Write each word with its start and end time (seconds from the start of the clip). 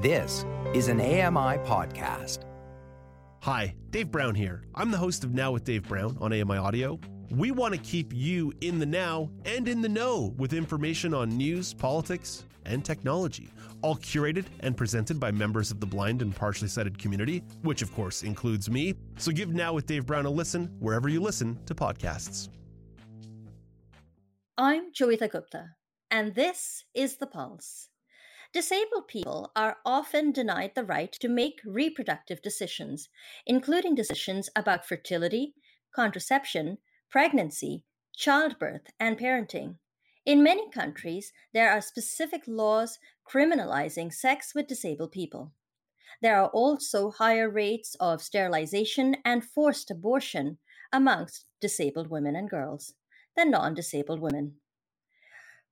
This 0.00 0.46
is 0.74 0.86
an 0.86 1.00
AMI 1.00 1.58
podcast. 1.66 2.44
Hi, 3.42 3.74
Dave 3.90 4.12
Brown 4.12 4.32
here. 4.32 4.62
I'm 4.76 4.92
the 4.92 4.96
host 4.96 5.24
of 5.24 5.34
Now 5.34 5.50
with 5.50 5.64
Dave 5.64 5.88
Brown 5.88 6.16
on 6.20 6.32
AMI 6.32 6.56
Audio. 6.56 7.00
We 7.32 7.50
want 7.50 7.74
to 7.74 7.80
keep 7.80 8.12
you 8.14 8.52
in 8.60 8.78
the 8.78 8.86
now 8.86 9.28
and 9.44 9.66
in 9.66 9.82
the 9.82 9.88
know 9.88 10.36
with 10.38 10.52
information 10.52 11.12
on 11.12 11.30
news, 11.30 11.74
politics, 11.74 12.44
and 12.64 12.84
technology, 12.84 13.50
all 13.82 13.96
curated 13.96 14.44
and 14.60 14.76
presented 14.76 15.18
by 15.18 15.32
members 15.32 15.72
of 15.72 15.80
the 15.80 15.86
blind 15.86 16.22
and 16.22 16.32
partially 16.32 16.68
sighted 16.68 16.96
community, 16.96 17.42
which 17.62 17.82
of 17.82 17.92
course 17.92 18.22
includes 18.22 18.70
me. 18.70 18.94
So 19.16 19.32
give 19.32 19.52
Now 19.52 19.72
with 19.72 19.86
Dave 19.86 20.06
Brown 20.06 20.26
a 20.26 20.30
listen 20.30 20.72
wherever 20.78 21.08
you 21.08 21.20
listen 21.20 21.58
to 21.66 21.74
podcasts. 21.74 22.50
I'm 24.56 24.92
Joeita 24.92 25.28
Gupta, 25.28 25.70
and 26.08 26.36
this 26.36 26.84
is 26.94 27.16
The 27.16 27.26
Pulse. 27.26 27.88
Disabled 28.52 29.08
people 29.08 29.52
are 29.54 29.76
often 29.84 30.32
denied 30.32 30.74
the 30.74 30.84
right 30.84 31.12
to 31.12 31.28
make 31.28 31.60
reproductive 31.66 32.40
decisions, 32.40 33.10
including 33.46 33.94
decisions 33.94 34.48
about 34.56 34.86
fertility, 34.86 35.54
contraception, 35.94 36.78
pregnancy, 37.10 37.84
childbirth, 38.16 38.90
and 38.98 39.18
parenting. 39.18 39.76
In 40.24 40.42
many 40.42 40.70
countries, 40.70 41.32
there 41.52 41.70
are 41.70 41.82
specific 41.82 42.42
laws 42.46 42.98
criminalizing 43.30 44.12
sex 44.12 44.54
with 44.54 44.66
disabled 44.66 45.12
people. 45.12 45.52
There 46.22 46.40
are 46.40 46.48
also 46.48 47.10
higher 47.10 47.50
rates 47.50 47.96
of 48.00 48.22
sterilization 48.22 49.16
and 49.26 49.44
forced 49.44 49.90
abortion 49.90 50.58
amongst 50.90 51.44
disabled 51.60 52.08
women 52.08 52.34
and 52.34 52.48
girls 52.48 52.94
than 53.36 53.50
non 53.50 53.74
disabled 53.74 54.20
women. 54.20 54.56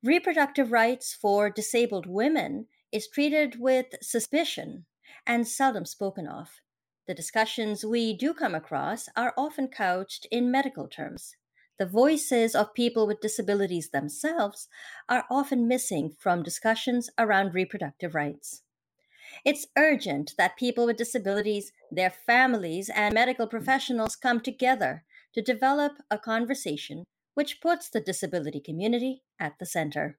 Reproductive 0.07 0.71
rights 0.71 1.13
for 1.13 1.51
disabled 1.51 2.07
women 2.07 2.69
is 2.93 3.09
treated 3.09 3.59
with 3.59 3.87
suspicion 4.01 4.87
and 5.27 5.49
seldom 5.49 5.85
spoken 5.85 6.29
of. 6.29 6.61
The 7.09 7.15
discussions 7.15 7.85
we 7.85 8.17
do 8.17 8.33
come 8.33 8.55
across 8.55 9.09
are 9.17 9.35
often 9.37 9.67
couched 9.67 10.25
in 10.31 10.49
medical 10.49 10.87
terms. 10.87 11.35
The 11.81 11.87
voices 11.87 12.55
of 12.55 12.73
people 12.73 13.09
with 13.09 13.21
disabilities 13.21 13.91
themselves 13.91 14.69
are 15.09 15.25
often 15.29 15.67
missing 15.67 16.15
from 16.17 16.45
discussions 16.45 17.11
around 17.19 17.53
reproductive 17.53 18.15
rights. 18.15 18.63
It's 19.45 19.67
urgent 19.77 20.35
that 20.39 20.57
people 20.57 20.87
with 20.87 20.99
disabilities, 20.99 21.73
their 21.91 22.11
families, 22.11 22.89
and 22.95 23.13
medical 23.13 23.49
professionals 23.49 24.15
come 24.15 24.39
together 24.39 25.03
to 25.35 25.43
develop 25.43 25.95
a 26.13 26.17
conversation 26.17 27.07
which 27.37 27.61
puts 27.61 27.91
the 27.91 28.01
disability 28.01 28.59
community 28.59 29.23
at 29.39 29.53
the 29.61 29.67
center. 29.67 30.19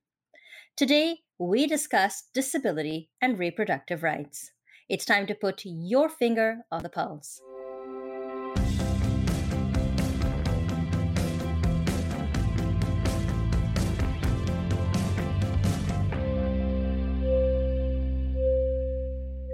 Today, 0.75 1.21
we 1.39 1.65
discuss 1.65 2.25
disability 2.31 3.09
and 3.19 3.39
reproductive 3.39 4.03
rights. 4.03 4.51
It's 4.87 5.03
time 5.03 5.25
to 5.25 5.33
put 5.33 5.63
your 5.65 6.09
finger 6.09 6.59
on 6.71 6.83
the 6.83 6.89
pulse. 6.89 7.41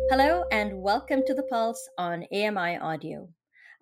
Hello, 0.09 0.43
and 0.51 0.81
welcome 0.81 1.23
to 1.25 1.33
The 1.33 1.47
Pulse 1.49 1.89
on 1.97 2.25
AMI 2.29 2.77
Audio. 2.77 3.29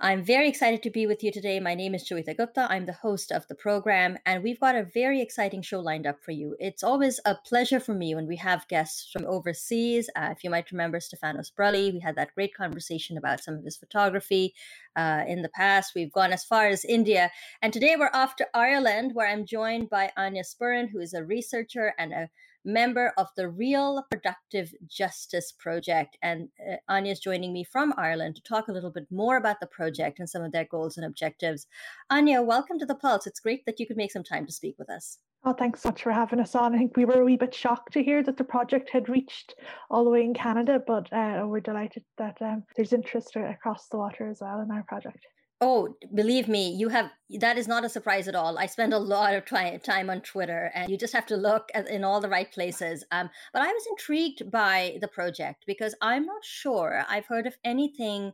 I'm 0.04 0.24
very 0.24 0.50
excited 0.50 0.82
to 0.82 0.90
be 0.90 1.06
with 1.06 1.24
you 1.24 1.32
today. 1.32 1.60
My 1.60 1.76
name 1.76 1.94
is 1.94 2.10
Joeita 2.10 2.36
Gupta. 2.36 2.66
I'm 2.72 2.88
the 2.88 2.92
host 2.92 3.32
of 3.32 3.48
the 3.48 3.54
program, 3.54 4.18
and 4.26 4.42
we've 4.42 4.60
got 4.60 4.74
a 4.74 4.84
very 4.84 5.22
exciting 5.22 5.62
show 5.62 5.80
lined 5.80 6.08
up 6.08 6.24
for 6.24 6.32
you. 6.32 6.56
It's 6.60 6.82
always 6.82 7.20
a 7.24 7.36
pleasure 7.36 7.80
for 7.80 7.94
me 7.94 8.16
when 8.16 8.26
we 8.26 8.36
have 8.38 8.68
guests 8.68 9.12
from 9.14 9.28
overseas. 9.28 10.10
Uh, 10.16 10.30
if 10.32 10.44
you 10.44 10.50
might 10.50 10.72
remember 10.72 10.98
Stefanos 10.98 11.52
Brully, 11.56 11.94
we 11.94 12.00
had 12.00 12.16
that 12.16 12.34
great 12.34 12.56
conversation 12.56 13.16
about 13.16 13.44
some 13.44 13.54
of 13.54 13.64
his 13.64 13.78
photography 13.78 14.56
uh, 14.96 15.24
in 15.28 15.44
the 15.44 15.50
past. 15.50 15.94
We've 15.94 16.12
gone 16.12 16.34
as 16.34 16.44
far 16.44 16.66
as 16.66 16.84
India, 16.84 17.30
and 17.62 17.72
today 17.72 17.96
we're 17.96 18.10
off 18.12 18.36
to 18.38 18.48
Ireland, 18.56 19.12
where 19.14 19.28
I'm 19.28 19.46
joined 19.46 19.92
by 19.92 20.12
Áine 20.18 20.42
Sperrin, 20.44 20.90
who 20.90 21.00
is 21.00 21.14
a 21.14 21.24
researcher 21.24 21.94
and 22.00 22.12
a 22.12 22.30
member 22.66 23.14
of 23.18 23.28
the 23.36 23.50
Real 23.50 24.06
Productive 24.12 24.74
Justice 24.88 25.52
Project. 25.52 26.18
And 26.22 26.50
uh, 26.60 26.76
Áine 26.90 27.12
is 27.12 27.20
joining 27.20 27.54
me 27.54 27.64
from 27.64 27.94
Ireland 27.98 28.36
to 28.36 28.44
talk 28.44 28.68
a 28.68 28.72
little 28.72 28.92
bit 28.92 29.08
more 29.12 29.38
about 29.38 29.60
the 29.60 29.68
project 29.68 30.20
and 30.20 30.30
some 30.30 30.44
of 30.44 30.52
their 30.52 30.66
goals 30.66 30.98
and 30.98 31.06
objectives. 31.06 31.68
Áine, 32.12 32.46
welcome 32.46 32.80
to 32.80 32.86
the 32.86 32.96
Pulse. 32.96 33.28
It's 33.28 33.40
great 33.40 33.66
that 33.66 33.80
you 33.80 33.88
could 33.88 33.98
make 33.98 34.12
some 34.12 34.24
time 34.24 34.46
to 34.46 34.52
speak 34.52 34.76
with 34.78 34.90
us. 34.90 35.20
Oh, 35.44 35.54
thanks 35.54 35.82
so 35.82 35.90
much 35.90 36.04
for 36.04 36.12
having 36.12 36.40
us 36.40 36.54
on. 36.54 36.76
I 36.76 36.78
think 36.78 36.96
we 36.96 37.06
were 37.06 37.22
a 37.22 37.26
wee 37.26 37.36
bit 37.36 37.54
shocked 37.54 37.94
to 37.94 38.04
hear 38.04 38.22
that 38.24 38.38
the 38.38 38.44
project 38.44 38.92
had 38.92 39.10
reached 39.10 39.56
all 39.90 40.04
the 40.04 40.12
way 40.12 40.24
in 40.24 40.36
Canada, 40.36 40.80
but 40.86 41.12
uh, 41.12 41.44
we're 41.48 41.62
delighted 41.62 42.04
that 42.20 42.38
um, 42.42 42.64
there's 42.76 42.94
interest 42.94 43.36
across 43.36 43.88
the 43.88 43.98
water 43.98 44.30
as 44.30 44.40
well 44.40 44.62
in 44.62 44.70
our 44.70 44.84
project. 44.84 45.26
Oh, 45.64 45.96
believe 46.16 46.48
me, 46.48 46.72
you 46.74 46.90
have 46.90 47.12
that 47.40 47.56
is 47.58 47.68
not 47.68 47.86
a 47.86 47.90
surprise 47.90 48.28
at 48.28 48.34
all. 48.34 48.58
I 48.58 48.66
spend 48.66 48.94
a 48.94 48.98
lot 48.98 49.36
of 49.36 49.46
try, 49.46 49.78
time 49.78 50.10
on 50.10 50.22
Twitter, 50.22 50.72
and 50.74 50.90
you 50.90 50.98
just 50.98 51.14
have 51.14 51.28
to 51.28 51.38
look 51.38 51.70
at, 51.76 51.88
in 51.88 52.04
all 52.04 52.20
the 52.20 52.30
right 52.30 52.52
places. 52.52 53.04
Um, 53.12 53.30
but 53.54 53.62
I 53.62 53.68
was 53.68 53.86
intrigued 53.92 54.50
by 54.50 54.98
the 55.02 55.08
project 55.08 55.66
because 55.68 55.94
I'm 56.02 56.26
not 56.26 56.44
sure 56.44 57.06
I've 57.08 57.28
heard 57.28 57.46
of 57.46 57.58
anything 57.64 58.34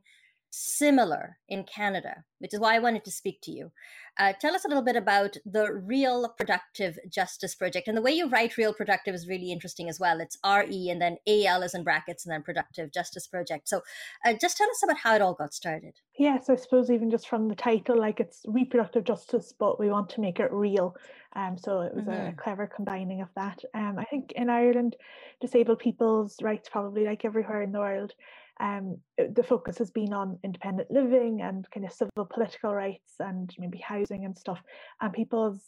similar 0.50 1.38
in 1.47 1.63
Canada, 1.63 2.24
which 2.40 2.53
is 2.53 2.59
why 2.59 2.75
I 2.75 2.80
wanted 2.80 3.03
to 3.06 3.12
speak 3.12 3.41
to 3.44 3.52
you. 3.52 3.72
Uh, 4.19 4.34
tell 4.34 4.56
us 4.56 4.66
a 4.66 4.68
little 4.68 4.84
bit 4.84 4.96
about 4.96 5.38
the 5.46 5.72
Real 5.72 6.34
Productive 6.38 6.97
Justice 7.08 7.53
Project. 7.53 7.88
And 7.88 7.96
the 7.96 8.02
way 8.02 8.12
you 8.12 8.28
write 8.28 8.57
Real 8.57 8.74
Productive 8.74 9.13
is 9.13 9.28
really 9.28 9.52
interesting 9.52 9.90
as 9.90 10.00
well. 10.00 10.19
It's 10.19 10.38
RE 10.44 10.90
and 10.90 11.00
then 11.00 11.18
AL 11.28 11.62
is 11.62 11.75
in 11.75 11.84
brackets 11.84 12.25
and 12.25 12.34
then 12.34 12.41
Productive 12.41 12.91
Justice 12.91 13.28
Project. 13.28 13.69
So 13.69 13.81
uh, 14.25 14.34
just 14.41 14.57
tell 14.57 14.69
us 14.69 14.81
about 14.84 14.97
how 14.97 15.16
it 15.16 15.22
all 15.22 15.36
got 15.36 15.53
started. 15.53 15.94
Yes, 16.18 16.50
I 16.50 16.56
suppose 16.56 16.90
even 16.90 17.12
just 17.12 17.28
from 17.28 17.47
the 17.47 17.56
title, 17.56 18.00
like 18.00 18.19
it's 18.19 18.41
reproductive 18.47 19.03
justice, 19.03 19.53
but 19.57 19.80
we 19.80 19.91
want 19.91 20.09
to 20.12 20.22
make 20.22 20.40
it 20.40 20.52
real. 20.52 20.96
Um, 21.36 21.56
so 21.57 21.81
it 21.81 21.94
was 21.94 22.06
mm-hmm. 22.06 22.30
a 22.30 22.34
clever 22.34 22.66
combining 22.66 23.22
of 23.22 23.30
that. 23.36 23.59
Um, 23.75 23.97
I 24.00 24.06
think 24.06 24.31
in 24.31 24.50
Ireland, 24.50 24.96
disabled 25.40 25.80
people's 25.80 26.38
rights, 26.41 26.69
probably 26.69 27.06
like 27.06 27.25
everywhere 27.25 27.62
in 27.62 27.72
the 27.72 27.80
world, 27.80 28.13
um, 28.59 28.97
the 29.18 29.44
focus 29.44 29.78
has 29.78 29.91
been 29.91 30.13
on 30.13 30.40
independent 30.44 30.90
living 30.91 31.41
and 31.41 31.69
kind 31.72 31.85
of 31.85 31.94
civil 31.94 32.25
political 32.31 32.73
rights 32.73 33.13
and 33.19 33.53
maybe 33.57 33.78
housing 33.78 34.25
and 34.25 34.38
stuff, 34.38 34.62
and 35.01 35.13
people's 35.13 35.62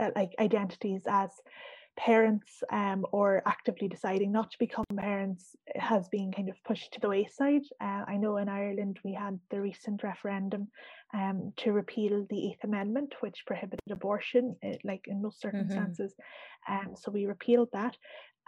uh, 0.00 0.10
like 0.16 0.32
identities 0.38 1.02
as 1.08 1.30
parents 1.96 2.62
um, 2.72 3.04
or 3.12 3.42
actively 3.46 3.86
deciding 3.86 4.32
not 4.32 4.50
to 4.50 4.58
become 4.58 4.84
parents 4.96 5.54
has 5.76 6.08
been 6.08 6.32
kind 6.32 6.48
of 6.48 6.56
pushed 6.64 6.92
to 6.92 7.00
the 7.00 7.08
wayside. 7.08 7.62
Uh, 7.80 8.04
I 8.06 8.16
know 8.16 8.38
in 8.38 8.48
Ireland 8.48 8.98
we 9.04 9.12
had 9.12 9.38
the 9.50 9.60
recent 9.60 10.02
referendum 10.02 10.68
um, 11.14 11.52
to 11.58 11.72
repeal 11.72 12.26
the 12.30 12.48
Eighth 12.48 12.64
Amendment, 12.64 13.14
which 13.20 13.44
prohibited 13.46 13.80
abortion, 13.90 14.56
it, 14.62 14.76
eh, 14.76 14.78
like 14.84 15.04
in 15.06 15.20
most 15.20 15.42
mm-hmm. 15.42 15.58
circumstances. 15.58 16.14
Mm-hmm. 16.68 16.88
Um, 16.88 16.96
so 16.96 17.10
we 17.10 17.26
repealed 17.26 17.68
that, 17.72 17.96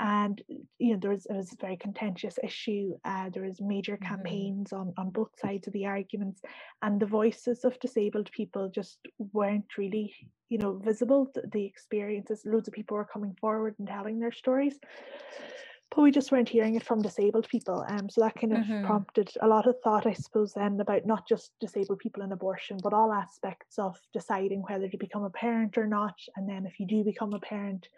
and 0.00 0.42
you 0.78 0.92
know 0.92 0.98
there 1.00 1.10
was 1.10 1.26
it 1.26 1.34
was 1.34 1.52
a 1.52 1.56
very 1.60 1.76
contentious 1.76 2.38
issue 2.42 2.94
uh, 3.04 3.30
there 3.32 3.44
was 3.44 3.60
major 3.60 3.96
mm-hmm. 3.96 4.08
campaigns 4.08 4.72
on 4.72 4.92
on 4.96 5.10
both 5.10 5.30
sides 5.38 5.66
of 5.66 5.72
the 5.72 5.86
arguments 5.86 6.42
and 6.82 7.00
the 7.00 7.06
voices 7.06 7.64
of 7.64 7.78
disabled 7.80 8.30
people 8.32 8.68
just 8.68 8.98
weren't 9.32 9.78
really 9.78 10.12
you 10.48 10.58
know 10.58 10.80
visible 10.84 11.30
the, 11.52 11.64
experiences 11.64 12.42
loads 12.44 12.68
of 12.68 12.74
people 12.74 12.96
were 12.96 13.04
coming 13.04 13.36
forward 13.40 13.74
and 13.78 13.88
telling 13.88 14.18
their 14.18 14.32
stories 14.32 14.78
but 15.94 16.02
we 16.02 16.10
just 16.10 16.32
weren't 16.32 16.48
hearing 16.48 16.74
it 16.74 16.82
from 16.82 17.00
disabled 17.00 17.48
people 17.48 17.84
um 17.88 18.08
so 18.08 18.20
that 18.20 18.34
kind 18.34 18.52
of 18.52 18.58
mm-hmm. 18.58 18.84
prompted 18.84 19.30
a 19.42 19.46
lot 19.46 19.66
of 19.68 19.76
thought 19.84 20.06
i 20.06 20.12
suppose 20.12 20.52
then 20.54 20.80
about 20.80 21.06
not 21.06 21.26
just 21.28 21.52
disabled 21.60 22.00
people 22.00 22.22
in 22.22 22.32
abortion 22.32 22.78
but 22.82 22.92
all 22.92 23.12
aspects 23.12 23.78
of 23.78 23.96
deciding 24.12 24.60
whether 24.62 24.88
to 24.88 24.98
become 24.98 25.22
a 25.22 25.30
parent 25.30 25.78
or 25.78 25.86
not 25.86 26.18
and 26.36 26.48
then 26.48 26.66
if 26.66 26.80
you 26.80 26.86
do 26.86 27.04
become 27.04 27.32
a 27.32 27.38
parent 27.38 27.88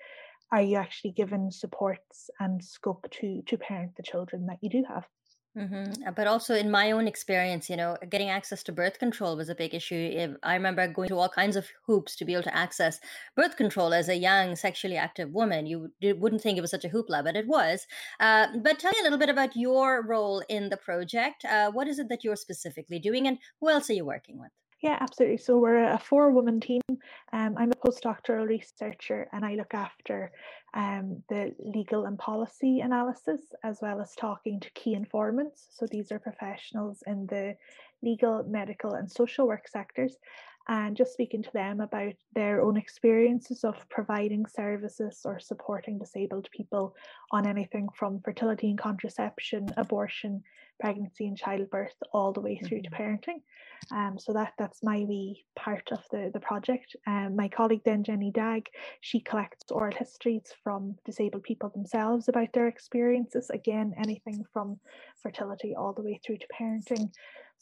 are 0.52 0.62
you 0.62 0.76
actually 0.76 1.12
given 1.12 1.50
supports 1.50 2.30
and 2.40 2.62
scope 2.64 3.06
to 3.10 3.42
to 3.46 3.56
parent 3.56 3.92
the 3.96 4.02
children 4.02 4.46
that 4.46 4.58
you 4.62 4.70
do 4.70 4.84
have 4.88 5.04
Mm-hmm. 5.56 6.06
Uh, 6.06 6.10
but 6.10 6.26
also, 6.26 6.54
in 6.54 6.70
my 6.70 6.90
own 6.90 7.08
experience, 7.08 7.70
you 7.70 7.76
know, 7.76 7.96
getting 8.10 8.28
access 8.28 8.62
to 8.64 8.72
birth 8.72 8.98
control 8.98 9.37
was 9.37 9.48
a 9.48 9.54
big 9.54 9.75
issue. 9.75 10.37
I 10.43 10.54
remember 10.54 10.87
going 10.87 11.08
through 11.08 11.19
all 11.19 11.31
kinds 11.31 11.56
of 11.56 11.66
hoops 11.87 12.14
to 12.16 12.26
be 12.26 12.34
able 12.34 12.43
to 12.43 12.54
access 12.54 13.00
birth 13.37 13.56
control 13.56 13.94
as 13.94 14.10
a 14.10 14.16
young, 14.16 14.54
sexually 14.54 14.96
active 14.96 15.31
woman. 15.31 15.64
You 15.64 15.90
wouldn't 16.02 16.43
think 16.43 16.58
it 16.58 16.60
was 16.60 16.70
such 16.70 16.84
a 16.84 16.90
hoopla, 16.90 17.25
but 17.25 17.37
it 17.37 17.46
was. 17.46 17.87
Uh, 18.20 18.49
but 18.62 18.78
tell 18.78 18.92
me 18.92 18.99
a 19.00 19.02
little 19.02 19.19
bit 19.19 19.31
about 19.31 19.56
your 19.56 20.06
role 20.06 20.42
in 20.50 20.69
the 20.69 20.76
project. 20.76 21.44
Uh, 21.46 21.70
what 21.70 21.88
is 21.88 21.99
it 21.99 22.10
that 22.10 22.22
you're 22.22 22.37
specifically 22.37 22.99
doing, 22.99 23.26
and 23.26 23.38
who 23.60 23.70
else 23.70 23.88
are 23.88 23.94
you 23.94 24.04
working 24.04 24.38
with? 24.38 24.50
Yeah, 24.87 24.99
absolutely. 25.00 25.38
So 25.38 25.59
we're 25.59 25.83
a 25.83 25.99
four 25.99 26.31
woman 26.31 26.61
team. 26.61 26.81
Um, 27.33 27.56
I'm 27.59 27.73
a 27.73 27.75
postdoctoral 27.75 28.47
researcher 28.47 29.29
and 29.33 29.44
I 29.44 29.56
look 29.56 29.75
after 29.75 30.31
um, 30.75 31.25
the 31.29 31.53
legal 31.59 32.05
and 32.06 32.17
policy 32.17 32.79
analysis 32.79 33.41
as 33.65 33.81
well 33.83 34.00
as 34.00 34.15
talking 34.15 34.61
to 34.61 34.71
key 34.71 34.94
informants. 34.94 35.67
So 35.71 35.88
these 35.91 36.12
are 36.12 36.21
professionals 36.21 37.03
in 37.05 37.27
the 37.27 37.56
legal, 38.00 38.44
medical, 38.44 38.93
and 38.94 39.11
social 39.11 39.49
work 39.49 39.67
sectors. 39.67 40.19
And 40.68 40.96
just 40.96 41.12
speaking 41.12 41.42
to 41.42 41.52
them 41.52 41.80
about 41.80 42.12
their 42.34 42.60
own 42.60 42.76
experiences 42.76 43.62
of 43.64 43.76
providing 43.88 44.46
services 44.46 45.22
or 45.24 45.38
supporting 45.38 45.98
disabled 45.98 46.48
people 46.50 46.94
on 47.30 47.46
anything 47.46 47.88
from 47.94 48.20
fertility 48.20 48.70
and 48.70 48.78
contraception, 48.78 49.68
abortion, 49.76 50.42
pregnancy 50.80 51.26
and 51.26 51.38
childbirth, 51.38 51.94
all 52.12 52.32
the 52.32 52.40
way 52.40 52.58
through 52.58 52.78
mm-hmm. 52.78 52.94
to 52.94 53.02
parenting. 53.02 53.40
Um, 53.92 54.18
so 54.18 54.32
that 54.32 54.52
that's 54.58 54.82
my 54.82 55.04
wee 55.08 55.44
part 55.54 55.88
of 55.92 56.00
the, 56.10 56.30
the 56.32 56.40
project. 56.40 56.96
Um, 57.06 57.36
my 57.36 57.48
colleague 57.48 57.82
then, 57.84 58.02
Jenny 58.02 58.30
Dagg, 58.30 58.68
she 59.00 59.20
collects 59.20 59.70
oral 59.70 59.94
histories 59.96 60.52
from 60.64 60.96
disabled 61.04 61.44
people 61.44 61.70
themselves 61.70 62.28
about 62.28 62.52
their 62.52 62.68
experiences. 62.68 63.50
Again, 63.50 63.94
anything 63.98 64.44
from 64.52 64.78
fertility 65.22 65.74
all 65.74 65.92
the 65.92 66.02
way 66.02 66.20
through 66.24 66.38
to 66.38 66.46
parenting. 66.60 67.10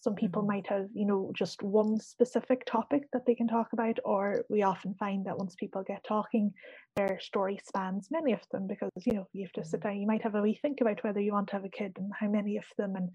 Some 0.05 0.15
people 0.15 0.43
mm-hmm. 0.43 0.53
might 0.53 0.67
have, 0.67 0.89
you 0.93 1.07
know, 1.07 1.33
just 1.35 1.63
one 1.63 1.99
specific 1.99 2.67
topic 2.67 3.05
that 3.15 3.25
they 3.27 3.35
can 3.35 3.49
talk 3.49 3.69
about, 3.73 3.99
or 4.05 4.45
we 4.51 4.63
often 4.63 4.95
find 4.95 5.25
that 5.25 5.39
once 5.39 5.55
people 5.55 5.83
get 5.83 6.05
talking, 6.05 6.53
their 6.95 7.19
story 7.21 7.59
spans 7.65 8.09
many 8.11 8.35
of 8.35 8.43
them 8.53 8.67
because, 8.67 8.91
you 9.07 9.15
know, 9.15 9.27
you 9.33 9.45
have 9.47 9.53
to 9.53 9.65
sit 9.65 9.81
mm-hmm. 9.81 9.89
down, 9.89 10.01
you 10.03 10.07
might 10.07 10.23
have 10.23 10.35
a 10.35 10.43
wee 10.43 10.59
think 10.61 10.83
about 10.83 11.03
whether 11.03 11.21
you 11.21 11.33
want 11.33 11.49
to 11.49 11.57
have 11.57 11.65
a 11.65 11.71
kid 11.71 11.93
and 11.97 12.13
how 12.21 12.29
many 12.29 12.59
of 12.59 12.65
them 12.77 12.97
and 12.97 13.09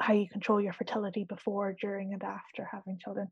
how 0.00 0.14
you 0.14 0.28
control 0.28 0.60
your 0.60 0.72
fertility 0.72 1.24
before, 1.24 1.74
during, 1.80 2.12
and 2.12 2.22
after 2.22 2.64
having 2.70 2.96
children. 3.02 3.26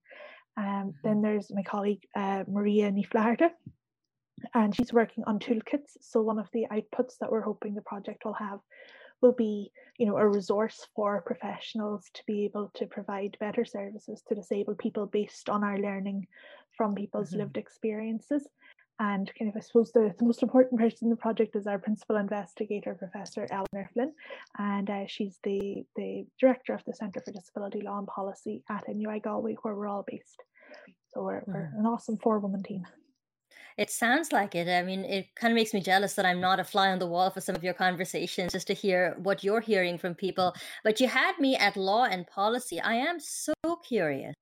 Um, 0.57 0.65
mm-hmm. 0.65 0.91
Then 1.05 1.23
there's 1.23 1.53
my 1.55 1.63
colleague 1.63 2.03
uh, 2.17 2.43
Maria 2.49 2.91
Ní 2.91 3.07
Fhlatharta, 3.09 3.51
and 4.55 4.75
she's 4.75 4.93
working 4.93 5.23
on 5.29 5.39
toolkits. 5.39 5.93
So 6.01 6.21
one 6.21 6.41
of 6.41 6.49
the 6.53 6.67
outputs 6.73 7.15
that 7.21 7.31
we're 7.31 7.43
hoping 7.43 7.75
the 7.75 7.83
project 7.83 8.25
will 8.25 8.35
have 8.35 8.59
will 9.21 9.33
be 9.33 9.71
you 9.99 10.07
know 10.07 10.17
a 10.17 10.29
resource 10.29 10.87
for 10.95 11.23
professionals 11.23 12.11
to 12.15 12.23
be 12.27 12.45
able 12.45 12.71
to 12.75 12.87
provide 12.87 13.37
better 13.41 13.65
services 13.65 14.23
to 14.29 14.35
disabled 14.35 14.79
people 14.79 15.07
based 15.07 15.49
on 15.49 15.65
our 15.65 15.79
learning 15.79 16.27
from 16.77 16.95
people's 16.95 17.31
mm-hmm. 17.31 17.41
lived 17.41 17.57
experiences 17.57 18.47
and 19.01 19.31
kind 19.39 19.49
of 19.49 19.57
I 19.57 19.61
suppose 19.61 19.93
the, 19.93 20.13
the, 20.19 20.25
most 20.25 20.43
important 20.43 20.81
person 20.81 21.07
in 21.07 21.11
the 21.11 21.17
project 21.17 21.55
is 21.55 21.67
our 21.67 21.79
principal 21.79 22.17
investigator, 22.17 22.95
Professor 22.95 23.47
Eilionóir 23.47 23.91
Flynn, 23.93 24.13
and 24.59 24.91
uh, 24.91 25.07
she's 25.07 25.39
the 25.45 25.85
the 25.95 26.27
director 26.41 26.75
of 26.75 26.83
the 26.85 26.95
Centre 26.95 27.21
for 27.25 27.33
Disability 27.33 27.81
Law 27.81 27.99
and 27.99 28.09
Policy 28.09 28.63
at 28.69 28.85
NUI 28.89 29.21
Galway, 29.21 29.57
where 29.63 29.75
we're 29.75 29.87
all 29.87 30.05
based. 30.07 30.43
So 31.15 31.23
we're, 31.23 31.41
mm-hmm. 31.43 31.53
we're 31.53 31.73
an 31.79 31.87
awesome 31.87 32.19
four 32.19 32.41
woman 32.41 32.63
team. 32.63 32.85
It 33.79 33.91
sounds 33.91 34.31
like 34.33 34.55
it. 34.55 34.69
I 34.69 34.83
mean, 34.83 35.05
it 35.07 35.35
kind 35.37 35.53
of 35.53 35.55
makes 35.55 35.73
me 35.73 35.81
jealous 35.81 36.15
that 36.15 36.27
I'm 36.27 36.41
not 36.41 36.61
a 36.61 36.65
fly 36.65 36.91
on 36.91 36.99
the 36.99 37.07
wall 37.07 37.31
for 37.31 37.41
some 37.41 37.55
of 37.55 37.63
your 37.65 37.73
conversations 37.75 38.53
just 38.53 38.67
to 38.67 38.75
hear 38.75 39.15
what 39.23 39.43
you're 39.45 39.61
hearing 39.63 39.97
from 39.99 40.15
people. 40.15 40.55
But 40.85 41.01
you 41.01 41.07
had 41.09 41.39
me 41.39 41.57
at 41.57 41.77
law 41.77 42.05
and 42.05 42.27
policy. 42.27 42.79
I 42.81 42.95
am 42.95 43.21
so 43.21 43.55
curious 43.87 44.35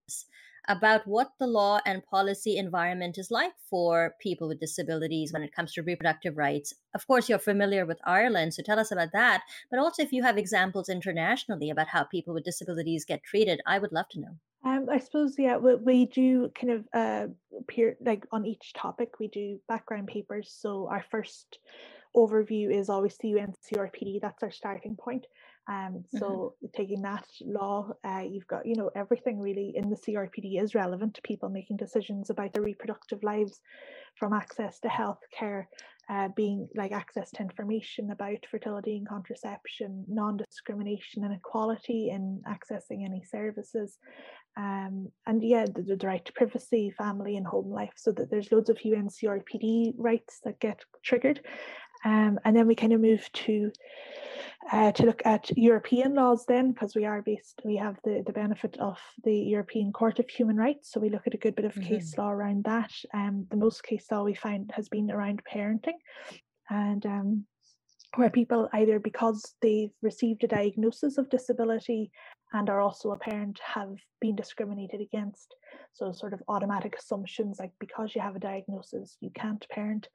about 0.69 1.07
what 1.07 1.33
the 1.39 1.47
law 1.47 1.81
and 1.87 2.05
policy 2.05 2.57
environment 2.57 3.19
is 3.19 3.31
like 3.31 3.53
for 3.71 4.17
people 4.21 4.49
with 4.49 4.59
disabilities 4.59 5.33
when 5.33 5.43
it 5.43 5.53
comes 5.53 5.73
to 5.75 5.83
reproductive 5.83 6.37
rights. 6.37 6.75
Of 6.95 7.07
course, 7.07 7.29
you're 7.29 7.39
familiar 7.39 7.87
with 7.87 8.01
Ireland, 8.05 8.55
so 8.55 8.63
tell 8.65 8.81
us 8.81 8.91
about 8.91 9.13
that. 9.13 9.43
But 9.71 9.79
also, 9.79 10.03
if 10.03 10.13
you 10.13 10.25
have 10.25 10.39
examples 10.39 10.89
internationally 10.89 11.71
about 11.71 11.89
how 11.89 12.03
people 12.05 12.35
with 12.35 12.45
disabilities 12.45 13.05
get 13.05 13.23
treated, 13.23 13.61
I 13.67 13.79
would 13.79 13.93
love 13.93 14.09
to 14.11 14.21
know. 14.21 14.39
Um, 14.67 14.89
I 14.91 14.99
suppose 14.99 15.37
yeah, 15.39 15.59
we, 15.59 15.77
we 15.77 16.07
do 16.07 16.51
kind 16.61 16.73
of 16.73 16.85
uh, 16.93 17.27
peer 17.69 17.97
like 18.05 18.27
on 18.33 18.45
each 18.45 18.73
topic 18.73 19.21
we 19.21 19.29
do 19.29 19.61
background 19.69 20.09
papers. 20.09 20.53
So 20.61 20.89
our 20.91 21.05
first 21.09 21.61
overview 22.17 22.75
is 22.75 22.89
always 22.89 23.17
the 23.19 23.29
UNCRPD. 23.29 24.21
That's 24.21 24.43
our 24.43 24.51
starting 24.51 24.97
point. 24.97 25.27
Um, 25.69 26.05
so 26.19 26.55
mm-hmm. 26.65 26.67
taking 26.77 27.03
that 27.03 27.27
law, 27.43 27.93
uh, 28.05 28.25
you've 28.29 28.47
got 28.49 28.67
you 28.67 28.75
know 28.75 28.91
everything 28.97 29.41
really 29.41 29.73
in 29.77 29.89
the 29.89 29.97
CRPD 29.97 30.61
is 30.61 30.75
relevant 30.75 31.15
to 31.15 31.23
people 31.23 31.49
making 31.49 31.77
decisions 31.77 32.31
about 32.31 32.53
their 32.53 32.63
reproductive 32.63 33.23
lives, 33.23 33.61
from 34.17 34.33
access 34.33 34.81
to 34.81 34.89
health 34.89 35.21
care, 35.37 35.69
uh, 36.09 36.29
being 36.37 36.69
like 36.77 36.93
access 36.93 37.31
to 37.33 37.43
information 37.43 38.11
about 38.11 38.39
fertility 38.51 38.97
and 38.97 39.09
contraception, 39.09 40.05
non-discrimination 40.09 41.25
and 41.25 41.35
equality 41.35 42.11
in 42.11 42.43
accessing 42.47 43.05
any 43.05 43.25
services, 43.25 43.99
um, 44.59 45.13
and 45.27 45.43
yeah, 45.43 45.67
the, 45.67 45.97
the, 45.97 46.07
right 46.07 46.25
to 46.25 46.33
privacy, 46.33 46.91
family 46.97 47.37
and 47.37 47.47
home 47.47 47.71
life. 47.71 47.93
So 47.97 48.13
that 48.13 48.31
there's 48.31 48.51
loads 48.51 48.71
of 48.71 48.79
UNCRPD 48.79 49.95
rights 49.99 50.41
that 50.45 50.61
get 50.61 50.81
triggered, 51.05 51.41
um, 52.05 52.39
and 52.45 52.57
then 52.57 52.67
we 52.67 52.75
kind 52.75 52.93
of 52.93 53.01
move 53.01 53.31
to 53.33 53.73
uh, 54.73 54.91
to 54.93 55.05
look 55.05 55.23
at 55.25 55.57
European 55.57 56.15
laws 56.15 56.45
then, 56.47 56.73
because 56.73 56.95
we 56.97 57.05
are 57.05 57.23
based, 57.23 57.61
we 57.65 57.77
have 57.77 57.97
the, 58.03 58.25
the 58.27 58.33
benefit 58.33 58.77
of 58.79 58.99
the 59.23 59.37
European 59.37 59.93
Court 59.93 60.19
of 60.19 60.29
Human 60.29 60.57
Rights. 60.57 60.91
So 60.91 60.99
we 60.99 61.09
look 61.09 61.27
at 61.27 61.35
a 61.35 61.39
good 61.39 61.55
bit 61.55 61.65
of 61.65 61.75
mm-hmm. 61.75 61.89
case 61.89 62.19
law 62.19 62.31
around 62.31 62.65
that. 62.65 62.91
Um, 63.15 63.47
the 63.51 63.57
most 63.57 63.85
case 63.85 64.07
law 64.11 64.25
we 64.25 64.35
find 64.35 64.71
has 64.75 64.89
been 64.89 65.11
around 65.11 65.43
parenting. 65.45 65.99
And 66.69 67.07
um, 67.07 67.47
where 68.17 68.31
people 68.31 68.69
either 68.73 68.99
because 68.99 69.55
they've 69.63 69.93
received 70.03 70.43
a 70.43 70.49
diagnosis 70.49 71.19
of 71.19 71.31
disability 71.31 72.11
and 72.57 72.71
are 72.71 72.81
also 72.81 73.11
a 73.11 73.19
parent 73.19 73.61
have 73.75 73.99
been 74.19 74.35
discriminated 74.35 75.03
against. 75.03 75.55
So, 75.93 76.11
sort 76.13 76.33
of 76.33 76.43
automatic 76.49 76.97
assumptions 76.99 77.59
like 77.59 77.73
because 77.79 78.15
you 78.15 78.23
have 78.23 78.35
a 78.35 78.41
diagnosis, 78.41 79.19
you 79.21 79.31
can't 79.35 79.67
parent. 79.69 80.09